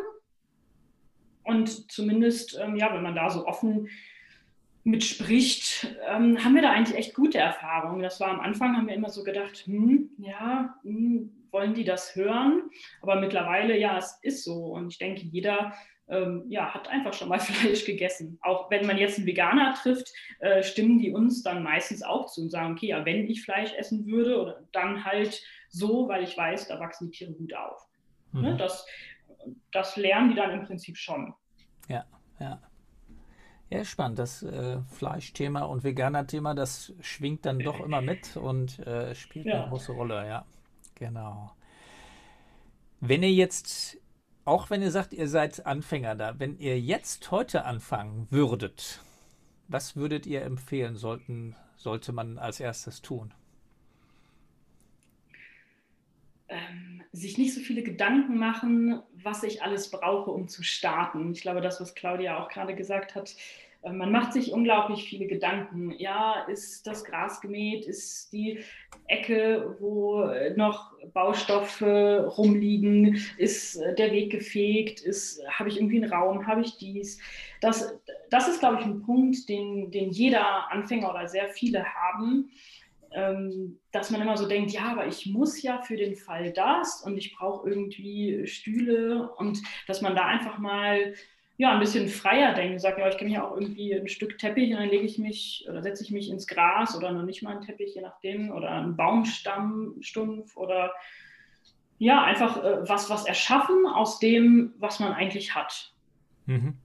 [1.43, 3.87] Und zumindest, ähm, ja, wenn man da so offen
[4.83, 8.01] mitspricht, ähm, haben wir da eigentlich echt gute Erfahrungen.
[8.01, 12.15] Das war am Anfang, haben wir immer so gedacht, hm, ja, hm, wollen die das
[12.15, 12.69] hören?
[13.01, 14.73] Aber mittlerweile, ja, es ist so.
[14.73, 15.73] Und ich denke, jeder
[16.07, 18.37] ähm, ja, hat einfach schon mal Fleisch gegessen.
[18.41, 22.41] Auch wenn man jetzt einen Veganer trifft, äh, stimmen die uns dann meistens auch zu
[22.41, 26.37] und sagen, okay, ja, wenn ich Fleisch essen würde, oder dann halt so, weil ich
[26.37, 27.87] weiß, da wachsen die Tiere gut auf.
[28.31, 28.47] Ne, mhm.
[28.47, 28.85] Ne, das,
[29.71, 31.33] das lernen die dann im Prinzip schon.
[31.87, 32.05] Ja,
[32.39, 32.61] ja.
[33.69, 34.19] Ja, spannend.
[34.19, 39.61] Das äh, Fleischthema und Veganer-Thema, das schwingt dann doch immer mit und äh, spielt ja.
[39.61, 40.45] eine große Rolle, ja.
[40.93, 41.51] Genau.
[43.01, 43.97] Wenn ihr jetzt,
[44.45, 49.01] auch wenn ihr sagt, ihr seid Anfänger da, wenn ihr jetzt heute anfangen würdet,
[49.67, 53.33] was würdet ihr empfehlen, sollten, sollte man als erstes tun?
[56.47, 61.31] Ähm, sich nicht so viele Gedanken machen, was ich alles brauche, um zu starten.
[61.31, 63.35] Ich glaube, das, was Claudia auch gerade gesagt hat,
[63.91, 65.91] man macht sich unglaublich viele Gedanken.
[65.97, 67.85] Ja, ist das Gras gemäht?
[67.85, 68.59] Ist die
[69.07, 73.21] Ecke, wo noch Baustoffe rumliegen?
[73.37, 75.03] Ist äh, der Weg gefegt?
[75.49, 76.47] habe ich irgendwie einen Raum?
[76.47, 77.19] Habe ich dies?
[77.61, 77.97] Das,
[78.29, 82.49] das ist, glaube ich, ein Punkt, den, den jeder Anfänger oder sehr viele haben
[83.15, 87.01] ähm, dass man immer so denkt, ja, aber ich muss ja für den Fall das
[87.01, 91.13] und ich brauche irgendwie Stühle und dass man da einfach mal
[91.57, 94.71] ja, ein bisschen freier denkt, sagt, ja, ich kenne ja auch irgendwie ein Stück Teppich
[94.71, 97.55] und dann lege ich mich oder setze ich mich ins Gras oder noch nicht mal
[97.55, 100.93] ein Teppich, je nachdem, oder einen Baumstammstumpf oder
[101.97, 105.93] ja, einfach äh, was, was erschaffen aus dem, was man eigentlich hat.
[106.45, 106.75] Mhm.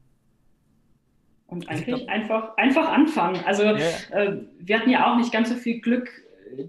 [1.48, 3.42] Und eigentlich glaub, einfach, einfach anfangen.
[3.44, 3.78] Also yeah.
[4.10, 6.08] äh, wir hatten ja auch nicht ganz so viel Glück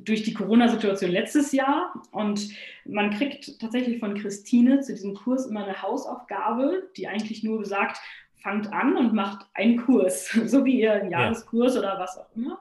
[0.04, 2.50] durch die Corona-Situation letztes Jahr und
[2.86, 8.00] man kriegt tatsächlich von Christine zu diesem Kurs immer eine Hausaufgabe, die eigentlich nur besagt,
[8.42, 12.60] fangt an und macht einen Kurs, so wie ihr einen Jahreskurs oder was auch immer.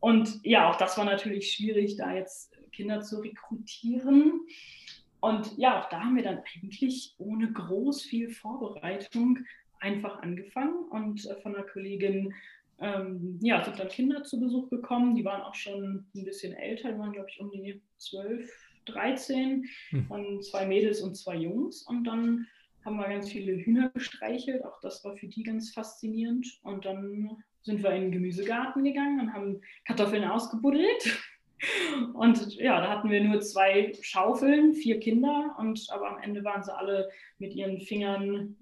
[0.00, 4.40] Und ja, auch das war natürlich schwierig, da jetzt Kinder zu rekrutieren.
[5.20, 9.38] Und ja, auch da haben wir dann eigentlich ohne groß viel Vorbereitung
[9.80, 12.34] einfach angefangen und äh, von einer Kollegin
[12.78, 16.92] ähm, ja, sind dann Kinder zu Besuch gekommen, die waren auch schon ein bisschen älter,
[16.92, 18.50] die waren glaube ich um die 12,
[18.86, 20.10] 13, hm.
[20.10, 21.82] und zwei Mädels und zwei Jungs.
[21.82, 22.46] Und dann
[22.84, 26.46] haben wir ganz viele Hühner gestreichelt, auch das war für die ganz faszinierend.
[26.62, 31.18] Und dann sind wir in den Gemüsegarten gegangen und haben Kartoffeln ausgebuddelt.
[32.12, 36.62] Und ja, da hatten wir nur zwei Schaufeln, vier Kinder, und aber am Ende waren
[36.62, 37.08] sie alle
[37.38, 38.54] mit ihren Fingern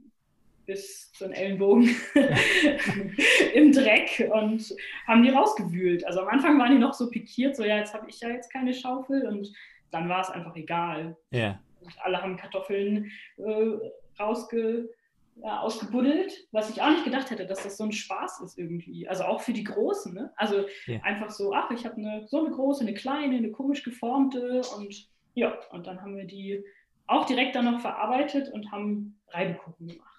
[0.66, 1.94] bis zu den Ellenbogen
[3.54, 4.74] im Dreck und
[5.06, 6.06] haben die rausgewühlt.
[6.06, 8.52] Also am Anfang waren die noch so pikiert, so ja, jetzt habe ich ja jetzt
[8.52, 9.52] keine Schaufel und
[9.90, 11.16] dann war es einfach egal.
[11.30, 11.60] Ja.
[11.80, 14.88] Und alle haben Kartoffeln äh, rausge,
[15.36, 19.08] ja, ausgebuddelt, was ich auch nicht gedacht hätte, dass das so ein Spaß ist irgendwie.
[19.08, 20.14] Also auch für die Großen.
[20.14, 20.32] Ne?
[20.36, 21.00] Also ja.
[21.02, 25.08] einfach so, ach, ich habe eine, so eine große, eine kleine, eine komisch geformte und
[25.34, 26.64] ja, und dann haben wir die
[27.06, 30.13] auch direkt dann noch verarbeitet und haben Reibekuchen gemacht.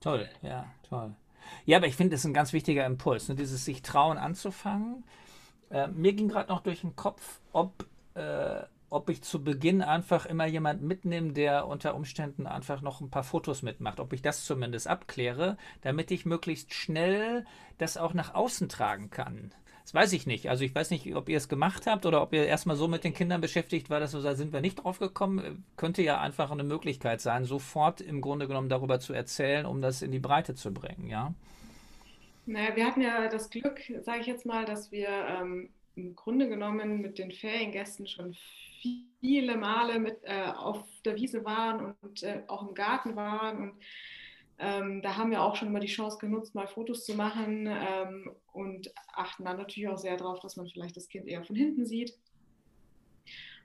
[0.00, 1.14] Toll, ja, toll.
[1.64, 3.34] Ja, aber ich finde, das ist ein ganz wichtiger Impuls, ne?
[3.34, 5.04] dieses sich trauen anzufangen.
[5.70, 10.26] Äh, mir ging gerade noch durch den Kopf, ob, äh, ob ich zu Beginn einfach
[10.26, 14.00] immer jemanden mitnehme, der unter Umständen einfach noch ein paar Fotos mitmacht.
[14.00, 17.44] Ob ich das zumindest abkläre, damit ich möglichst schnell
[17.78, 19.52] das auch nach außen tragen kann.
[19.88, 20.50] Das weiß ich nicht.
[20.50, 23.04] Also ich weiß nicht, ob ihr es gemacht habt oder ob ihr erstmal so mit
[23.04, 25.64] den Kindern beschäftigt war, dass so, da sind wir nicht drauf gekommen.
[25.78, 30.02] Könnte ja einfach eine Möglichkeit sein, sofort im Grunde genommen darüber zu erzählen, um das
[30.02, 31.32] in die Breite zu bringen, ja?
[32.44, 36.50] Naja, wir hatten ja das Glück, sage ich jetzt mal, dass wir ähm, im Grunde
[36.50, 38.36] genommen mit den Feriengästen schon
[38.82, 43.72] viele Male mit äh, auf der Wiese waren und äh, auch im Garten waren und
[44.58, 48.30] ähm, da haben wir auch schon mal die Chance genutzt, mal Fotos zu machen ähm,
[48.52, 51.86] und achten dann natürlich auch sehr darauf, dass man vielleicht das Kind eher von hinten
[51.86, 52.18] sieht.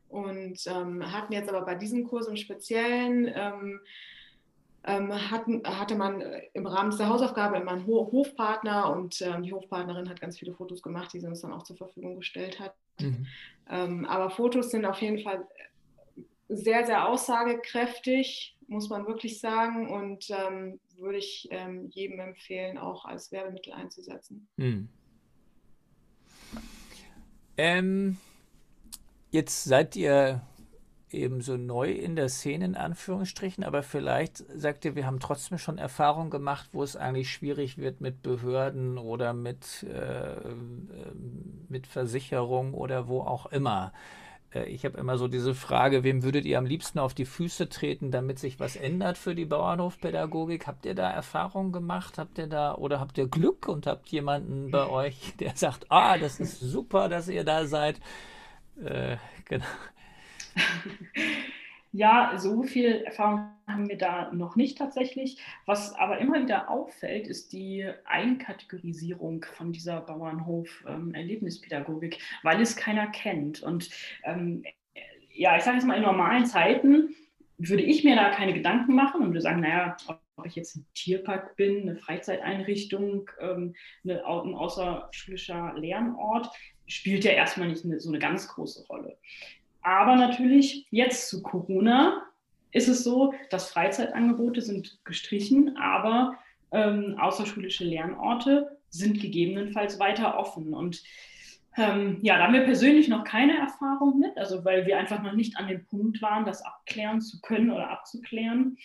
[0.08, 3.80] Und ähm, hatten jetzt aber bei diesem Kurs im Speziellen, ähm,
[4.84, 6.22] ähm, hatten, hatte man
[6.54, 10.54] im Rahmen der Hausaufgabe immer einen Ho Hofpartner und ähm, die Hofpartnerin hat ganz viele
[10.54, 12.76] Fotos gemacht, die sie uns dann auch zur Verfügung gestellt hat.
[13.00, 14.06] Mhm.
[14.06, 15.48] aber Fotos sind auf jeden Fall
[16.48, 19.90] sehr, sehr aussagekräftig, muss man wirklich sagen.
[19.90, 24.48] Und ähm, würde ich ähm, jedem empfehlen, auch als Werbemittel einzusetzen.
[24.58, 24.90] Hm.
[27.58, 28.18] Ähm,
[29.34, 30.44] Jetzt seid ihr
[31.10, 35.58] eben so neu in der Szene in Anführungsstrichen, aber vielleicht sagt ihr, wir haben trotzdem
[35.58, 40.36] schon Erfahrungen gemacht, wo es eigentlich schwierig wird mit Behörden oder mit, äh,
[41.68, 43.92] mit Versicherung oder wo auch immer.
[44.54, 47.70] Äh, ich habe immer so diese Frage, wem würdet ihr am liebsten auf die Füße
[47.70, 50.68] treten, damit sich was ändert für die Bauernhofpädagogik?
[50.68, 52.18] Habt ihr da Erfahrungen gemacht?
[52.18, 56.18] Habt ihr da oder habt ihr Glück und habt jemanden bei euch, der sagt, ah,
[56.18, 58.00] das ist super, dass ihr da seid?
[58.84, 59.66] Äh, genau.
[61.96, 65.38] Ja, so viel Erfahrung haben wir da noch nicht tatsächlich.
[65.68, 73.62] Was aber immer wieder auffällt, ist die Einkategorisierung von dieser Bauernhof-Erlebnispädagogik, weil es keiner kennt.
[73.62, 73.92] Und
[74.24, 74.64] ähm,
[75.36, 77.14] ja, ich sage jetzt mal, in normalen Zeiten
[77.60, 80.88] würde ich mir da keine Gedanken machen und würde sagen, naja, ob ich jetzt ein
[80.96, 86.50] Tierpark bin, eine Freizeiteinrichtung, ähm, eine, ein außerschulischer Lernort,
[86.88, 89.20] spielt ja erstmal nicht eine, so eine ganz große Rolle.
[89.84, 92.24] Aber natürlich jetzt zu Corona
[92.72, 96.38] ist es so, dass Freizeitangebote sind gestrichen, aber
[96.72, 100.74] ähm, außerschulische Lernorte sind gegebenenfalls weiter offen.
[100.74, 101.04] Und
[101.78, 105.34] ähm, ja, da haben wir persönlich noch keine Erfahrung mit, also weil wir einfach noch
[105.34, 108.78] nicht an dem Punkt waren, das abklären zu können oder abzuklären.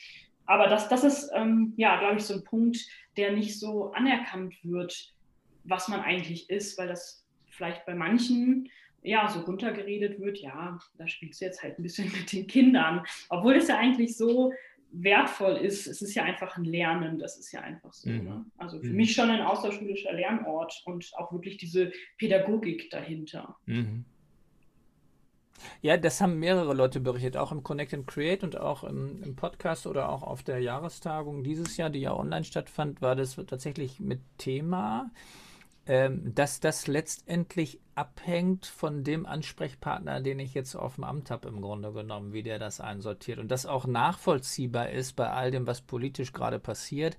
[0.46, 2.78] Aber das, das ist, ähm, ja, glaube ich, so ein Punkt,
[3.16, 5.14] der nicht so anerkannt wird,
[5.64, 8.70] was man eigentlich ist, weil das vielleicht bei manchen
[9.02, 13.04] ja, so runtergeredet wird, ja, da spielst du jetzt halt ein bisschen mit den Kindern.
[13.28, 14.52] Obwohl es ja eigentlich so
[14.90, 18.08] wertvoll ist, es ist ja einfach ein Lernen, das ist ja einfach so.
[18.08, 18.24] Mhm.
[18.24, 18.44] Ne?
[18.56, 18.96] Also für mhm.
[18.96, 23.56] mich schon ein außerschulischer Lernort und auch wirklich diese Pädagogik dahinter.
[23.66, 24.04] Mhm.
[25.82, 29.34] Ja, das haben mehrere Leute berichtet, auch im Connect and Create und auch im, im,
[29.34, 33.98] Podcast oder auch auf der Jahrestagung dieses Jahr, die ja online stattfand, war das tatsächlich
[33.98, 35.10] mit Thema
[35.88, 41.62] dass das letztendlich abhängt von dem Ansprechpartner, den ich jetzt auf dem Amt habe, im
[41.62, 43.38] Grunde genommen, wie der das einsortiert.
[43.38, 47.16] Und das auch nachvollziehbar ist bei all dem, was politisch gerade passiert,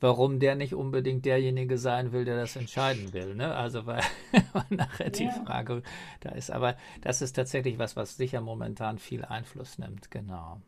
[0.00, 3.34] warum der nicht unbedingt derjenige sein will, der das entscheiden will.
[3.34, 3.54] Ne?
[3.54, 4.02] Also, weil
[4.70, 5.82] nachher die Frage
[6.20, 6.52] da ist.
[6.52, 10.12] Aber das ist tatsächlich was, was sicher momentan viel Einfluss nimmt.
[10.12, 10.60] Genau.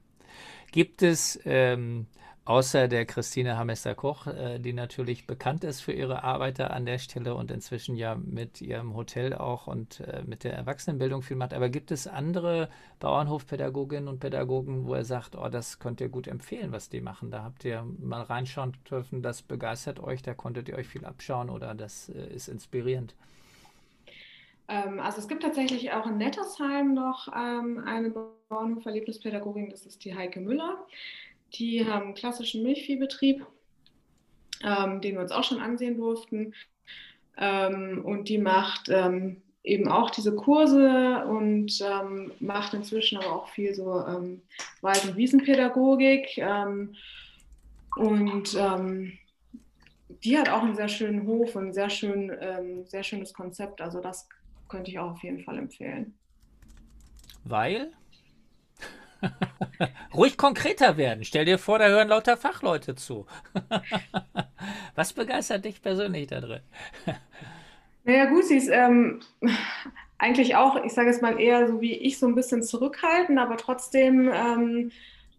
[0.73, 2.07] Gibt es ähm,
[2.45, 6.99] außer der Christine Hamester-Koch, äh, die natürlich bekannt ist für ihre Arbeit da an der
[6.99, 11.55] Stelle und inzwischen ja mit ihrem Hotel auch und äh, mit der Erwachsenenbildung viel macht.
[11.55, 12.69] Aber gibt es andere
[13.01, 17.31] Bauernhofpädagoginnen und Pädagogen, wo er sagt, oh, das könnt ihr gut empfehlen, was die machen?
[17.31, 21.49] Da habt ihr mal reinschauen dürfen, das begeistert euch, da konntet ihr euch viel abschauen
[21.49, 23.15] oder das äh, ist inspirierend.
[24.69, 28.11] Ähm, also es gibt tatsächlich auch in Nettersheim noch ähm, eine
[28.49, 30.87] Bauernhof-Erlebnispädagogin, das ist die Heike Müller.
[31.55, 33.47] Die haben einen klassischen Milchviehbetrieb,
[34.63, 36.55] ähm, den wir uns auch schon ansehen durften.
[37.37, 43.49] Ähm, und die macht ähm, eben auch diese Kurse und ähm, macht inzwischen aber auch
[43.49, 44.43] viel so ähm,
[44.83, 46.39] Wald- und Wiesenpädagogik.
[46.39, 46.95] Ähm,
[47.97, 48.57] und
[50.25, 52.33] die hat auch einen sehr schönen Hof und ein sehr, schön,
[52.87, 53.81] sehr schönes Konzept.
[53.81, 54.29] Also das
[54.69, 56.15] könnte ich auch auf jeden Fall empfehlen.
[57.45, 57.93] Weil?
[60.15, 61.25] Ruhig konkreter werden.
[61.25, 63.27] Stell dir vor, da hören lauter Fachleute zu.
[64.95, 66.61] Was begeistert dich persönlich da drin?
[68.05, 69.21] Naja, gut, sie ist ähm,
[70.19, 73.57] eigentlich auch, ich sage es mal eher so wie ich, so ein bisschen zurückhaltend, aber
[73.57, 74.91] trotzdem ähm,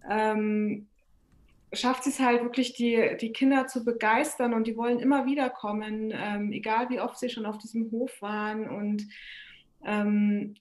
[0.10, 0.88] ähm,
[1.73, 5.49] schafft sie es halt wirklich, die, die Kinder zu begeistern und die wollen immer wieder
[5.49, 8.67] kommen, ähm, egal wie oft sie schon auf diesem Hof waren.
[8.69, 9.08] Und
[9.84, 10.56] ähm,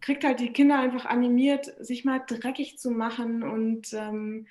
[0.00, 4.46] kriegt halt die Kinder einfach animiert, sich mal dreckig zu machen und ähm,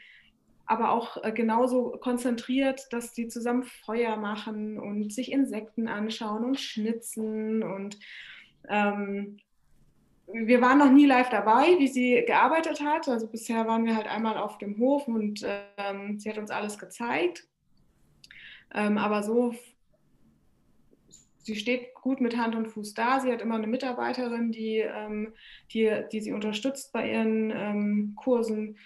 [0.65, 6.59] aber auch äh, genauso konzentriert, dass sie zusammen Feuer machen und sich Insekten anschauen und
[6.59, 7.97] schnitzen und
[8.67, 9.39] ähm,
[10.31, 13.07] wir waren noch nie live dabei, wie sie gearbeitet hat.
[13.07, 15.43] Also bisher waren wir halt einmal auf dem Hof und
[15.77, 17.47] ähm, sie hat uns alles gezeigt.
[18.71, 19.55] Ähm, aber so
[21.49, 23.19] sie steht gut mit Hand und Fuß da.
[23.19, 25.33] Sie hat immer eine Mitarbeiterin, die, ähm,
[25.73, 28.77] die, die sie unterstützt bei ihren ähm, Kursen.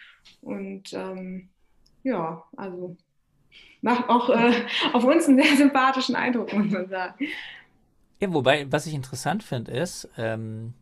[0.41, 1.49] Und ähm,
[2.03, 2.95] ja, also
[3.81, 4.53] macht auch äh,
[4.93, 7.25] auf uns einen sehr sympathischen Eindruck, muss man sagen.
[8.21, 10.73] Ja, wobei, was ich interessant finde, ist, ähm,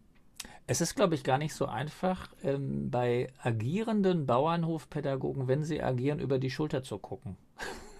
[0.68, 6.20] es ist, glaube ich, gar nicht so einfach, ähm, bei agierenden Bauernhofpädagogen, wenn sie agieren,
[6.20, 7.38] über die Schulter zu gucken.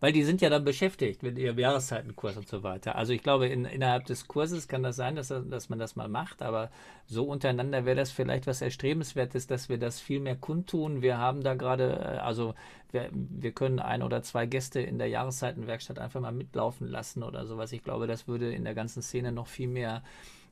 [0.00, 2.94] Weil die sind ja dann beschäftigt mit ihrem Jahreszeitenkurs und so weiter.
[2.94, 6.08] Also ich glaube, in, innerhalb des Kurses kann das sein, dass, dass man das mal
[6.08, 6.70] macht, aber
[7.06, 11.02] so untereinander wäre das vielleicht was Erstrebenswertes, dass wir das viel mehr kundtun.
[11.02, 12.54] Wir haben da gerade, äh, also
[12.92, 17.44] wir, wir können ein oder zwei Gäste in der Jahreszeitenwerkstatt einfach mal mitlaufen lassen oder
[17.44, 17.72] sowas.
[17.72, 20.02] Ich glaube, das würde in der ganzen Szene noch viel mehr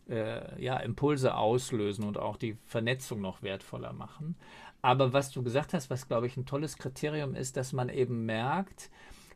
[0.09, 4.35] äh, ja, Impulse auslösen und auch die Vernetzung noch wertvoller machen.
[4.83, 8.25] Aber was du gesagt hast, was glaube ich ein tolles Kriterium ist, dass man eben
[8.27, 8.91] merkt,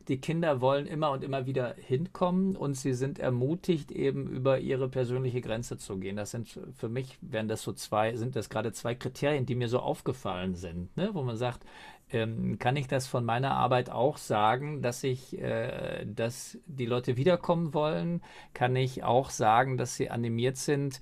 [0.07, 4.89] die Kinder wollen immer und immer wieder hinkommen und sie sind ermutigt, eben über ihre
[4.89, 6.15] persönliche Grenze zu gehen.
[6.15, 9.67] Das sind für mich, wären das so zwei, sind das gerade zwei Kriterien, die mir
[9.67, 11.09] so aufgefallen sind, ne?
[11.13, 11.65] wo man sagt,
[12.13, 17.15] ähm, kann ich das von meiner Arbeit auch sagen, dass ich, äh, dass die Leute
[17.17, 18.21] wiederkommen wollen?
[18.53, 20.99] Kann ich auch sagen, dass sie animiert sind,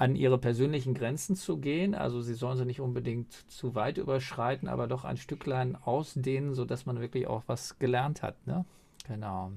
[0.00, 1.94] an ihre persönlichen Grenzen zu gehen.
[1.94, 6.86] Also sie sollen sie nicht unbedingt zu weit überschreiten, aber doch ein Stücklein ausdehnen, sodass
[6.86, 8.46] man wirklich auch was gelernt hat.
[8.46, 8.64] Ne?
[9.06, 9.52] Genau.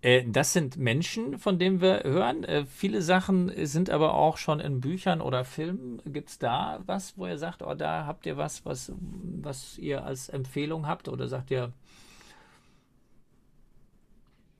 [0.00, 2.44] Äh, das sind Menschen, von denen wir hören.
[2.44, 6.00] Äh, viele Sachen sind aber auch schon in Büchern oder Filmen.
[6.06, 10.04] Gibt es da was, wo ihr sagt, oh, da habt ihr was, was, was ihr
[10.04, 11.08] als Empfehlung habt?
[11.08, 11.72] Oder sagt ihr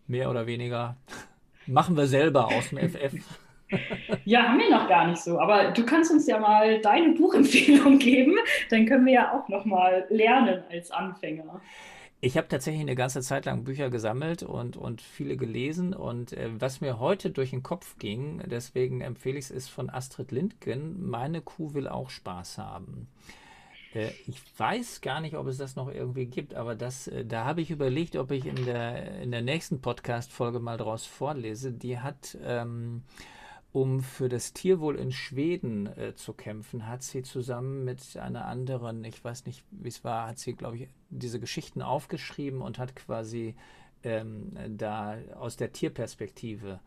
[0.09, 0.97] mehr oder weniger,
[1.69, 3.23] machen wir selber aus dem FF?
[4.25, 5.39] Ja, haben wir noch gar nicht so.
[5.39, 8.37] Aber du kannst uns ja mal deine Buchempfehlung geben.
[8.71, 11.61] Dann können wir ja auch noch mal lernen als Anfänger.
[12.21, 15.95] Ich habe tatsächlich eine ganze Zeit lang Bücher gesammelt und, und viele gelesen.
[15.95, 19.89] Und äh, was mir heute durch den Kopf ging, deswegen empfehle ich es, ist von
[19.89, 23.07] Astrid Lindgren, Meine Kuh will auch Spaß haben.
[23.95, 27.45] Äh, ich weiß gar nicht, ob es das noch irgendwie gibt, aber das, äh, da
[27.45, 31.73] habe ich überlegt, ob ich in der, in der nächsten Podcast-Folge mal draus vorlese.
[31.73, 32.37] Die hat.
[32.45, 33.05] Ähm,
[33.73, 39.05] um für das Tierwohl in Schweden äh, zu kämpfen, hat sie zusammen mit einer anderen,
[39.05, 42.97] ich weiß nicht, wie es war, hat sie, glaube ich, diese Geschichten aufgeschrieben und hat
[42.97, 43.55] quasi
[44.03, 46.81] ähm, da aus der Tierperspektive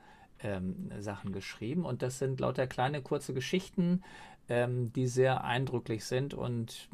[0.43, 1.85] ähm, Sachen geschrieben.
[1.85, 4.01] Und das sind lauter kleine, kurze Geschichten,
[4.49, 6.33] ähm, die sehr eindrücklich sind.
[6.33, 6.89] Und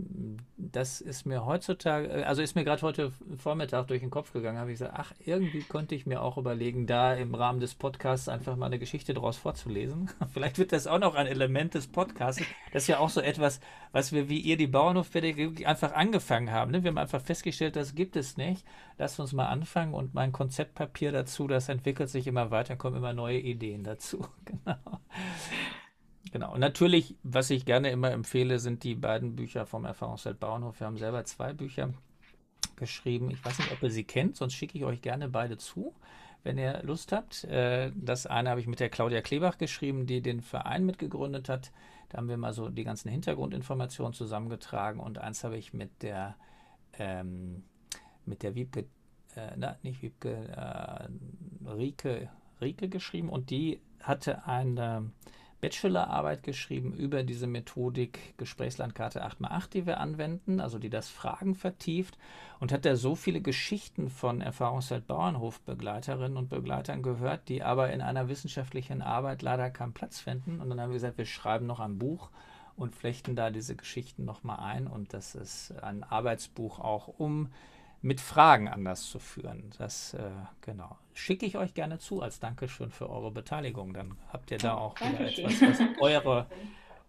[0.57, 4.59] das ist mir heutzutage, äh, also ist mir gerade heute Vormittag durch den Kopf gegangen,
[4.59, 8.29] habe ich gesagt, ach, irgendwie könnte ich mir auch überlegen, da im Rahmen des Podcasts
[8.29, 10.09] einfach mal eine Geschichte daraus vorzulesen.
[10.33, 12.43] Vielleicht wird das auch noch ein Element des Podcasts.
[12.71, 13.59] Das ist ja auch so etwas,
[13.91, 16.71] was wir wie ihr die Bauernhofpädagogik einfach angefangen haben.
[16.71, 16.83] Ne?
[16.83, 18.65] Wir haben einfach festgestellt, das gibt es nicht.
[18.99, 23.13] Lass uns mal anfangen und mein Konzeptpapier dazu, das entwickelt sich immer weiter, kommen immer
[23.13, 24.27] neue Ideen dazu.
[24.45, 24.99] Genau.
[26.31, 26.53] Genau.
[26.53, 30.79] Und natürlich, was ich gerne immer empfehle, sind die beiden Bücher vom Erfahrungswelt Bauernhof.
[30.79, 31.93] Wir haben selber zwei Bücher
[32.75, 33.31] geschrieben.
[33.31, 35.93] Ich weiß nicht, ob ihr sie kennt, sonst schicke ich euch gerne beide zu,
[36.43, 37.43] wenn ihr Lust habt.
[37.45, 41.71] Äh, das eine habe ich mit der Claudia Klebach geschrieben, die den Verein mitgegründet hat.
[42.09, 46.35] Da haben wir mal so die ganzen Hintergrundinformationen zusammengetragen und eins habe ich mit der
[46.93, 47.63] ähm,
[48.25, 48.85] mit der Wiebke,
[49.35, 52.29] äh, na, nicht Wiebke, äh, Rike,
[52.61, 55.11] Rike geschrieben und die hatte eine
[55.59, 62.17] Bachelorarbeit geschrieben über diese Methodik Gesprächslandkarte 8x8, die wir anwenden, also die das Fragen vertieft
[62.59, 68.01] und hat da so viele Geschichten von Erfahrungswelt Bauernhofbegleiterinnen und Begleitern gehört, die aber in
[68.01, 70.59] einer wissenschaftlichen Arbeit leider keinen Platz finden.
[70.61, 72.29] Und dann haben wir gesagt, wir schreiben noch ein Buch
[72.75, 77.49] und flechten da diese Geschichten nochmal ein und das ist ein Arbeitsbuch auch um
[78.07, 79.71] mit Fragen anders zu führen.
[79.77, 80.31] Das äh,
[80.61, 83.93] genau schicke ich euch gerne zu als Dankeschön für eure Beteiligung.
[83.93, 85.49] Dann habt ihr da auch Dankeschön.
[85.49, 86.47] wieder etwas, was eure,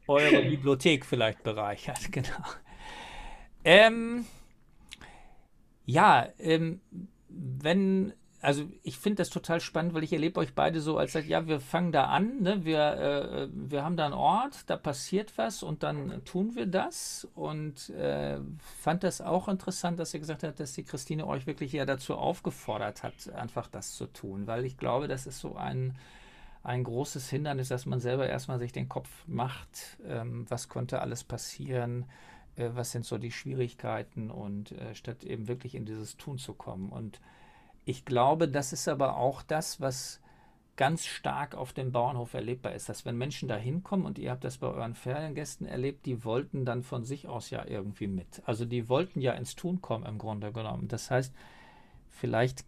[0.08, 2.00] eure Bibliothek vielleicht bereichert.
[2.10, 2.44] Genau.
[3.64, 4.24] Ähm,
[5.84, 6.80] ja, ähm,
[7.28, 11.26] wenn also ich finde das total spannend, weil ich erlebe euch beide so, als sagt,
[11.26, 12.64] ja, wir fangen da an, ne?
[12.64, 17.26] wir, äh, wir haben da einen Ort, da passiert was und dann tun wir das.
[17.34, 18.38] Und äh,
[18.80, 22.14] fand das auch interessant, dass ihr gesagt habt, dass die Christine euch wirklich ja dazu
[22.14, 25.96] aufgefordert hat, einfach das zu tun, weil ich glaube, das ist so ein,
[26.62, 31.24] ein großes Hindernis, dass man selber erstmal sich den Kopf macht, ähm, was konnte alles
[31.24, 32.04] passieren,
[32.54, 36.54] äh, was sind so die Schwierigkeiten und äh, statt eben wirklich in dieses Tun zu
[36.54, 36.90] kommen.
[36.90, 37.20] Und
[37.88, 40.20] ich glaube, das ist aber auch das, was
[40.76, 44.44] ganz stark auf dem Bauernhof erlebbar ist, dass wenn Menschen da hinkommen und ihr habt
[44.44, 48.42] das bei euren Feriengästen erlebt, die wollten dann von sich aus ja irgendwie mit.
[48.44, 50.86] Also die wollten ja ins Tun kommen im Grunde genommen.
[50.88, 51.34] Das heißt,
[52.10, 52.66] vielleicht,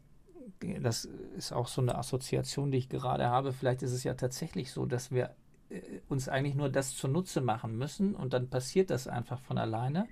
[0.80, 1.04] das
[1.36, 4.86] ist auch so eine Assoziation, die ich gerade habe, vielleicht ist es ja tatsächlich so,
[4.86, 5.34] dass wir
[5.68, 10.08] äh, uns eigentlich nur das zunutze machen müssen und dann passiert das einfach von alleine.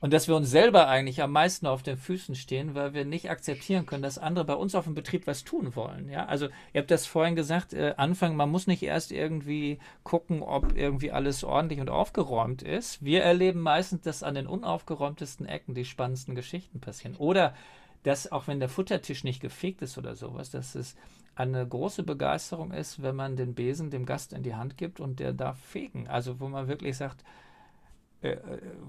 [0.00, 3.30] Und dass wir uns selber eigentlich am meisten auf den Füßen stehen, weil wir nicht
[3.30, 6.10] akzeptieren können, dass andere bei uns auf dem Betrieb was tun wollen.
[6.10, 10.42] Ja, also ihr habt das vorhin gesagt, äh, Anfang, man muss nicht erst irgendwie gucken,
[10.42, 13.02] ob irgendwie alles ordentlich und aufgeräumt ist.
[13.04, 17.16] Wir erleben meistens, dass an den unaufgeräumtesten Ecken die spannendsten Geschichten passieren.
[17.16, 17.54] Oder
[18.02, 20.94] dass auch wenn der Futtertisch nicht gefegt ist oder sowas, dass es
[21.34, 25.20] eine große Begeisterung ist, wenn man den Besen dem Gast in die Hand gibt und
[25.20, 26.06] der darf fegen.
[26.06, 27.24] Also wo man wirklich sagt,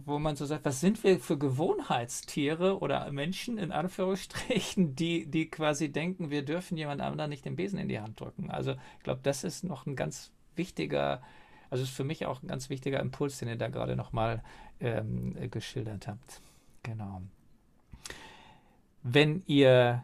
[0.05, 5.49] wo man so sagt, was sind wir für Gewohnheitstiere oder Menschen in Anführungsstrichen, die, die
[5.49, 8.49] quasi denken, wir dürfen jemand anderen nicht den Besen in die Hand drücken.
[8.49, 11.21] Also ich glaube, das ist noch ein ganz wichtiger,
[11.69, 14.43] also ist für mich auch ein ganz wichtiger Impuls, den ihr da gerade nochmal
[14.79, 16.41] ähm, geschildert habt.
[16.83, 17.21] Genau.
[19.03, 20.03] Wenn ihr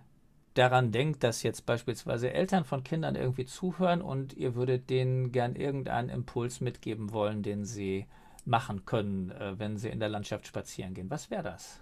[0.54, 5.56] daran denkt, dass jetzt beispielsweise Eltern von Kindern irgendwie zuhören und ihr würdet denen gern
[5.56, 8.06] irgendeinen Impuls mitgeben wollen, den sie
[8.46, 11.10] machen können, äh, wenn sie in der Landschaft spazieren gehen.
[11.10, 11.80] Was wäre das?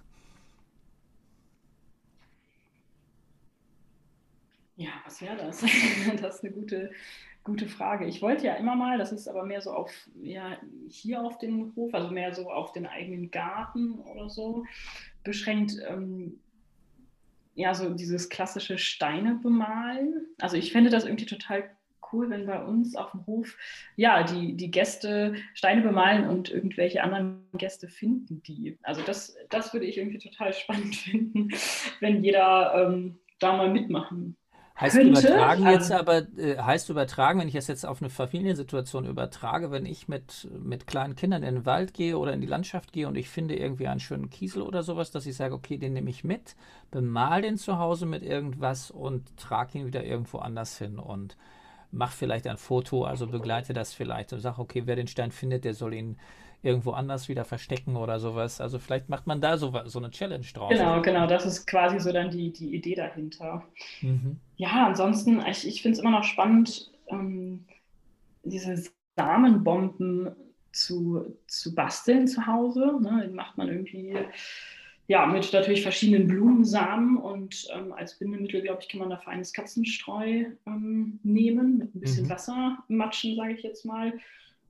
[4.76, 5.62] Ja, was wäre das?
[6.22, 6.92] das ist eine gute,
[7.44, 8.06] gute Frage.
[8.06, 9.92] Ich wollte ja immer mal, das ist aber mehr so auf,
[10.22, 10.58] ja,
[10.90, 14.66] hier auf den Hof, also mehr so auf den eigenen Garten oder so
[15.24, 16.40] beschränkt, ähm,
[17.54, 20.26] ja, so dieses klassische Steine bemalen.
[20.40, 21.70] Also ich fände das irgendwie total
[22.12, 23.58] cool, wenn bei uns auf dem Hof
[23.96, 28.78] ja die, die Gäste Steine bemalen und irgendwelche anderen Gäste finden die.
[28.84, 31.50] Also das, das würde ich irgendwie total spannend finden,
[32.00, 34.38] wenn jeder ähm, da mal mitmachen
[34.82, 35.20] Heißt könnte.
[35.20, 39.86] übertragen jetzt aber, äh, heißt übertragen, wenn ich das jetzt auf eine Familiensituation übertrage, wenn
[39.86, 43.16] ich mit, mit kleinen Kindern in den Wald gehe oder in die Landschaft gehe und
[43.16, 46.24] ich finde irgendwie einen schönen Kiesel oder sowas, dass ich sage, okay, den nehme ich
[46.24, 46.56] mit,
[46.90, 51.38] bemal den zu Hause mit irgendwas und trage ihn wieder irgendwo anders hin und
[51.92, 55.66] mache vielleicht ein Foto, also begleite das vielleicht und sage, okay, wer den Stein findet,
[55.66, 56.18] der soll ihn
[56.64, 58.62] irgendwo anders wieder verstecken oder sowas.
[58.62, 60.70] Also vielleicht macht man da so, so eine Challenge draus.
[60.70, 63.64] Genau, genau, das ist quasi so dann die, die Idee dahinter.
[64.02, 64.40] Mhm.
[64.58, 67.66] Ja, ansonsten, ich, ich finde es immer noch spannend, ähm,
[68.44, 68.84] diese
[69.16, 70.36] Samenbomben
[70.72, 72.98] zu, zu basteln zu Hause.
[73.02, 73.28] Ne?
[73.28, 74.16] Die macht man irgendwie
[75.12, 79.52] ja, mit natürlich verschiedenen Blumensamen und ähm, als Bindemittel, glaube ich, kann man da feines
[79.52, 82.30] Katzenstreu ähm, nehmen, mit ein bisschen mhm.
[82.30, 84.14] Wasser matschen, sage ich jetzt mal.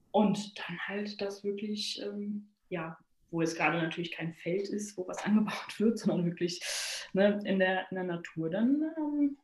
[0.10, 2.98] Und dann halt das wirklich, ähm, ja,
[3.30, 6.60] wo es gerade natürlich kein Feld ist, wo was angebaut wird, sondern wirklich
[7.14, 9.38] ne, in, der, in der Natur dann, ähm,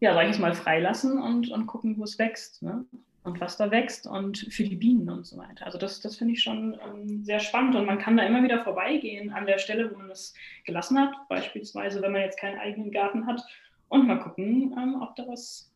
[0.00, 2.64] ja, sage ich mal, freilassen und, und gucken, wo es wächst.
[2.64, 2.84] Ne?
[3.24, 5.64] Und was da wächst und für die Bienen und so weiter.
[5.64, 8.64] Also das, das finde ich schon ähm, sehr spannend und man kann da immer wieder
[8.64, 12.90] vorbeigehen an der Stelle, wo man es gelassen hat, beispielsweise wenn man jetzt keinen eigenen
[12.90, 13.42] Garten hat
[13.88, 15.70] und mal gucken, ähm, ob da was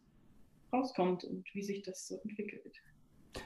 [0.73, 2.75] rauskommt und wie sich das so entwickelt.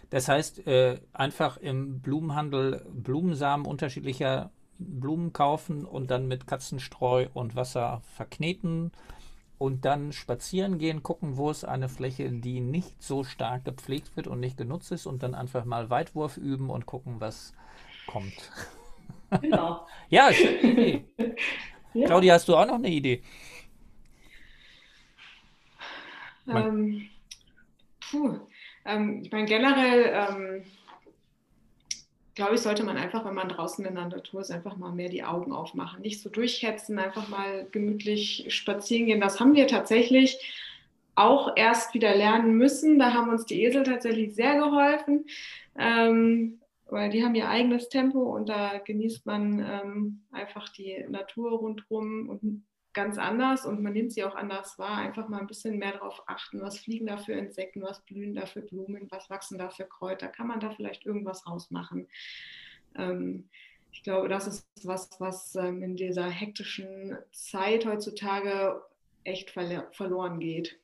[0.08, 7.54] Das heißt, äh, einfach im Blumenhandel Blumensamen unterschiedlicher Blumen kaufen und dann mit Katzenstreu und
[7.54, 8.92] Wasser verkneten
[9.60, 14.26] und dann spazieren gehen, gucken, wo ist eine Fläche, die nicht so stark gepflegt wird
[14.26, 17.52] und nicht genutzt ist und dann einfach mal Weitwurf üben und gucken, was
[18.06, 18.50] kommt.
[19.42, 19.86] Genau.
[20.08, 21.04] ja, schöne Idee.
[21.92, 22.06] Ja.
[22.06, 23.20] Claudia, hast du auch noch eine Idee?
[26.46, 27.10] Ähm,
[28.08, 28.38] puh,
[28.84, 30.64] ähm, ich meine, generell ähm,
[32.40, 35.10] glaube ich, sollte man einfach, wenn man draußen in der Natur ist, einfach mal mehr
[35.10, 36.00] die Augen aufmachen.
[36.00, 39.20] Nicht so durchhetzen, einfach mal gemütlich spazieren gehen.
[39.20, 40.38] Das haben wir tatsächlich
[41.16, 42.98] auch erst wieder lernen müssen.
[42.98, 45.26] Da haben uns die Esel tatsächlich sehr geholfen,
[45.78, 51.58] ähm, weil die haben ihr eigenes Tempo und da genießt man ähm, einfach die Natur
[51.58, 52.62] rundherum und
[52.92, 54.98] ganz anders und man nimmt sie auch anders wahr.
[54.98, 58.46] Einfach mal ein bisschen mehr darauf achten, was fliegen da für Insekten, was blühen da
[58.46, 60.28] für Blumen, was wachsen da für Kräuter.
[60.28, 62.08] Kann man da vielleicht irgendwas rausmachen?
[62.96, 63.48] Ähm,
[63.92, 68.80] ich glaube, das ist was, was ähm, in dieser hektischen Zeit heutzutage
[69.24, 70.78] echt verl verloren geht.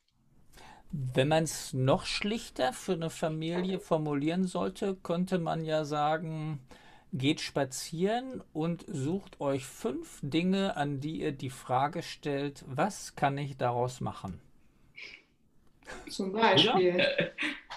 [0.93, 6.61] Wenn man es noch schlichter für eine Familie formulieren sollte, könnte man ja sagen,
[7.17, 13.39] Geht spazieren und sucht euch fünf Dinge, an die ihr die Frage stellt, was kann
[13.39, 14.39] ich daraus machen?
[16.11, 16.99] Zum Beispiel.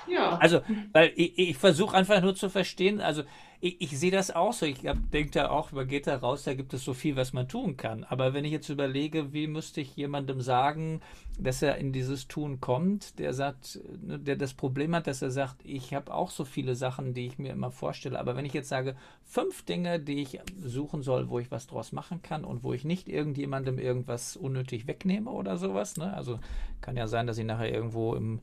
[0.07, 0.13] Ja.
[0.13, 0.37] ja.
[0.39, 0.61] Also,
[0.91, 3.23] weil ich, ich versuche einfach nur zu verstehen, also
[3.61, 4.65] ich, ich sehe das auch so.
[4.65, 7.47] Ich denke da auch, man geht da raus, da gibt es so viel, was man
[7.47, 8.05] tun kann.
[8.05, 11.01] Aber wenn ich jetzt überlege, wie müsste ich jemandem sagen,
[11.37, 15.31] dass er in dieses Tun kommt, der sagt, ne, der das Problem hat, dass er
[15.31, 18.19] sagt, ich habe auch so viele Sachen, die ich mir immer vorstelle.
[18.19, 18.95] Aber wenn ich jetzt sage,
[19.25, 22.85] fünf Dinge, die ich suchen soll, wo ich was draus machen kann und wo ich
[22.85, 25.97] nicht irgendjemandem irgendwas unnötig wegnehme oder sowas.
[25.97, 26.13] Ne?
[26.13, 26.39] Also
[26.79, 28.39] kann ja sein, dass ich nachher irgendwo im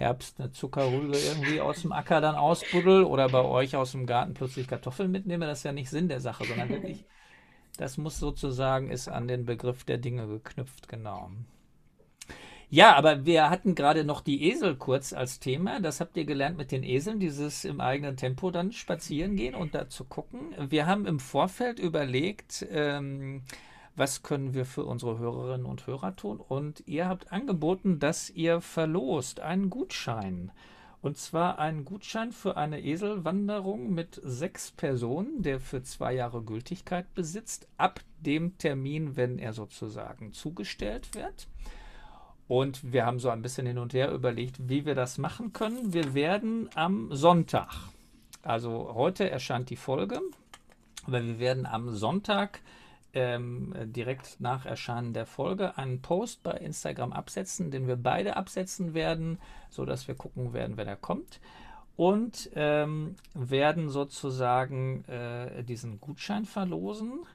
[0.00, 4.32] Herbst eine Zuckerrübe irgendwie aus dem Acker dann ausbuddel oder bei euch aus dem Garten
[4.34, 7.04] plötzlich Kartoffeln mitnehme, das ist ja nicht Sinn der Sache, sondern wirklich,
[7.76, 11.30] das muss sozusagen, ist an den Begriff der Dinge geknüpft, genau.
[12.72, 15.80] Ja, aber wir hatten gerade noch die Esel kurz als Thema.
[15.80, 19.74] Das habt ihr gelernt mit den Eseln, dieses im eigenen Tempo dann spazieren gehen und
[19.74, 20.54] da zu gucken.
[20.70, 23.42] Wir haben im Vorfeld überlegt, ähm,
[23.96, 26.40] was können wir für unsere Hörerinnen und Hörer tun?
[26.40, 30.52] Und ihr habt angeboten, dass ihr verlost einen Gutschein.
[31.02, 37.14] Und zwar einen Gutschein für eine Eselwanderung mit sechs Personen, der für zwei Jahre Gültigkeit
[37.14, 41.48] besitzt, ab dem Termin, wenn er sozusagen zugestellt wird.
[42.48, 45.92] Und wir haben so ein bisschen hin und her überlegt, wie wir das machen können.
[45.94, 47.70] Wir werden am Sonntag,
[48.42, 50.20] also heute erscheint die Folge,
[51.06, 52.60] aber wir werden am Sonntag
[53.12, 58.94] ähm, direkt nach Erscheinen der Folge einen Post bei Instagram absetzen, den wir beide absetzen
[58.94, 59.38] werden,
[59.68, 61.40] sodass wir gucken werden, wer da kommt.
[61.96, 67.26] Und ähm, werden sozusagen äh, diesen Gutschein verlosen.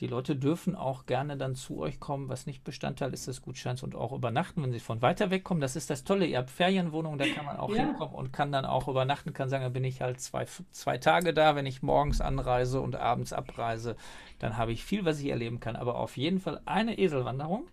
[0.00, 3.82] Die Leute dürfen auch gerne dann zu euch kommen, was nicht Bestandteil ist des Gutscheins
[3.82, 5.60] und auch übernachten, wenn sie von weiter weg kommen.
[5.60, 6.26] Das ist das Tolle.
[6.26, 7.84] Ihr habt Ferienwohnungen, da kann man auch ja.
[7.84, 11.34] hinkommen und kann dann auch übernachten, kann sagen, da bin ich halt zwei, zwei Tage
[11.34, 13.96] da, wenn ich morgens anreise und abends abreise.
[14.38, 15.76] Dann habe ich viel, was ich erleben kann.
[15.76, 17.68] Aber auf jeden Fall eine Eselwanderung.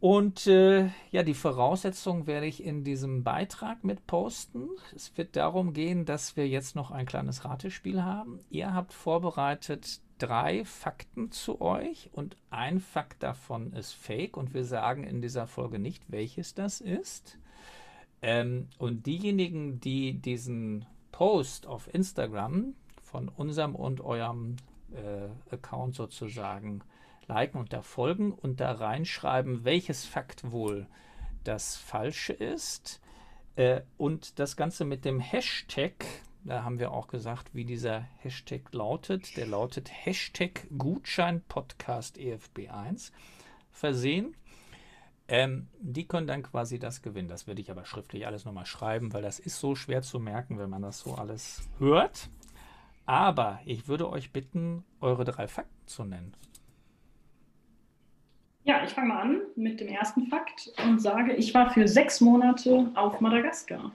[0.00, 4.70] Und äh, ja, die Voraussetzungen werde ich in diesem Beitrag mit posten.
[4.96, 8.40] Es wird darum gehen, dass wir jetzt noch ein kleines Ratespiel haben.
[8.48, 14.64] Ihr habt vorbereitet drei Fakten zu euch und ein Fakt davon ist fake und wir
[14.64, 17.38] sagen in dieser Folge nicht, welches das ist.
[18.22, 24.56] Ähm, und diejenigen, die diesen Post auf Instagram von unserem und eurem
[24.92, 26.80] äh, Account sozusagen
[27.30, 30.86] liken und da folgen und da reinschreiben, welches Fakt wohl
[31.44, 33.00] das Falsche ist.
[33.56, 36.04] Äh, und das Ganze mit dem Hashtag
[36.44, 39.36] da haben wir auch gesagt, wie dieser Hashtag lautet.
[39.36, 43.12] Der lautet Hashtag Gutschein Podcast EFB1
[43.70, 44.34] versehen.
[45.28, 47.28] Ähm, die können dann quasi das gewinnen.
[47.28, 50.58] Das werde ich aber schriftlich alles nochmal schreiben, weil das ist so schwer zu merken,
[50.58, 52.30] wenn man das so alles hört.
[53.04, 56.32] Aber ich würde euch bitten, eure drei Fakten zu nennen.
[58.64, 62.20] Ja, ich fange mal an mit dem ersten Fakt und sage, ich war für sechs
[62.20, 63.92] Monate auf Madagaskar.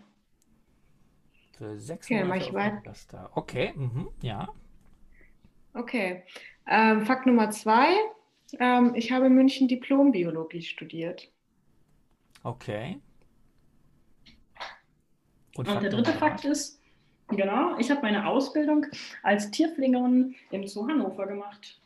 [1.58, 2.50] Für sechs okay, Monate.
[2.50, 3.30] Okay, das da.
[3.36, 4.48] Okay, mhm, ja.
[5.74, 6.24] Okay.
[6.68, 7.90] Ähm, Fakt Nummer zwei.
[8.60, 11.30] Ähm, ich habe in München Diplombiologie studiert.
[12.44, 13.00] Okay.
[15.56, 16.82] Und, Und der dritte Fakt ist,
[17.28, 18.86] genau, ich habe meine Ausbildung
[19.24, 21.80] als Tierpflegerin im Zoo Hannover gemacht.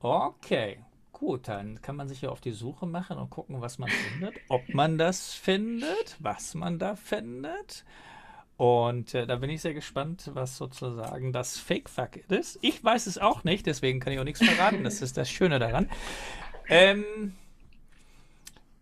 [0.00, 0.78] Okay,
[1.20, 4.34] gut, dann kann man sich ja auf die Suche machen und gucken, was man findet,
[4.48, 7.84] ob man das findet, was man da findet.
[8.56, 12.58] Und äh, da bin ich sehr gespannt, was sozusagen das Fake-Fuck ist.
[12.62, 14.82] Ich weiß es auch nicht, deswegen kann ich auch nichts verraten.
[14.82, 15.90] Das ist das Schöne daran.
[16.70, 17.34] Ähm,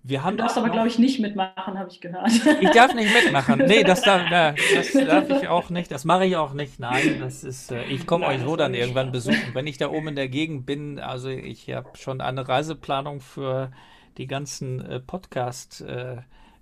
[0.02, 2.30] wir haben du darfst aber, glaube ich, nicht mitmachen, habe ich gehört.
[2.60, 3.64] Ich darf nicht mitmachen.
[3.66, 5.90] Nee, das darf, das darf ich auch nicht.
[5.90, 6.78] Das mache ich auch nicht.
[6.78, 9.54] Nein, das ist, äh, ich komme euch so dann irgendwann besuchen.
[9.54, 13.70] Wenn ich da oben in der Gegend bin, also ich habe schon eine Reiseplanung für
[14.16, 15.84] die ganzen äh, Podcast-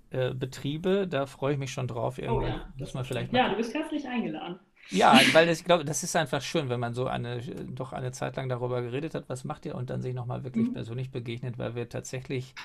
[0.09, 1.05] äh, Betriebe.
[1.05, 2.17] Da freue ich mich schon drauf.
[2.17, 2.65] Irgendwie oh, ja.
[2.77, 4.57] muss man vielleicht Ja, du bist herzlich eingeladen.
[4.89, 8.11] Ja, weil das, ich glaube, das ist einfach schön, wenn man so eine doch eine
[8.11, 10.73] Zeit lang darüber geredet hat, was macht ihr und dann sich nochmal wirklich mhm.
[10.73, 12.55] persönlich begegnet, weil wir tatsächlich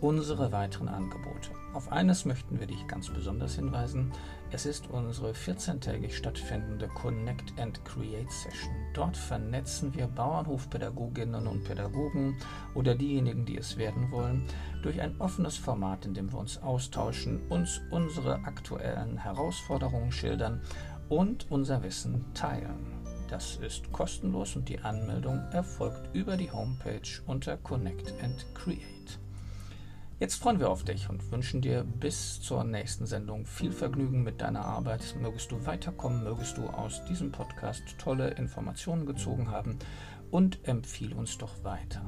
[0.00, 1.50] unsere weiteren Angebote.
[1.74, 4.12] Auf eines möchten wir dich ganz besonders hinweisen.
[4.50, 8.72] Es ist unsere 14-tägig stattfindende Connect and Create Session.
[8.94, 12.34] Dort vernetzen wir Bauernhofpädagoginnen und Pädagogen
[12.74, 14.46] oder diejenigen, die es werden wollen,
[14.82, 20.62] durch ein offenes Format, in dem wir uns austauschen, uns unsere aktuellen Herausforderungen schildern
[21.10, 22.86] und unser Wissen teilen.
[23.28, 29.18] Das ist kostenlos und die Anmeldung erfolgt über die Homepage unter Connect and Create.
[30.20, 34.40] Jetzt freuen wir auf dich und wünschen dir bis zur nächsten Sendung viel Vergnügen mit
[34.40, 35.14] deiner Arbeit.
[35.20, 39.78] Mögest du weiterkommen, mögest du aus diesem Podcast tolle Informationen gezogen haben
[40.32, 42.02] und empfiehl uns doch weiter.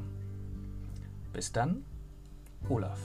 [1.32, 1.84] Bis dann,
[2.68, 2.98] Olaf.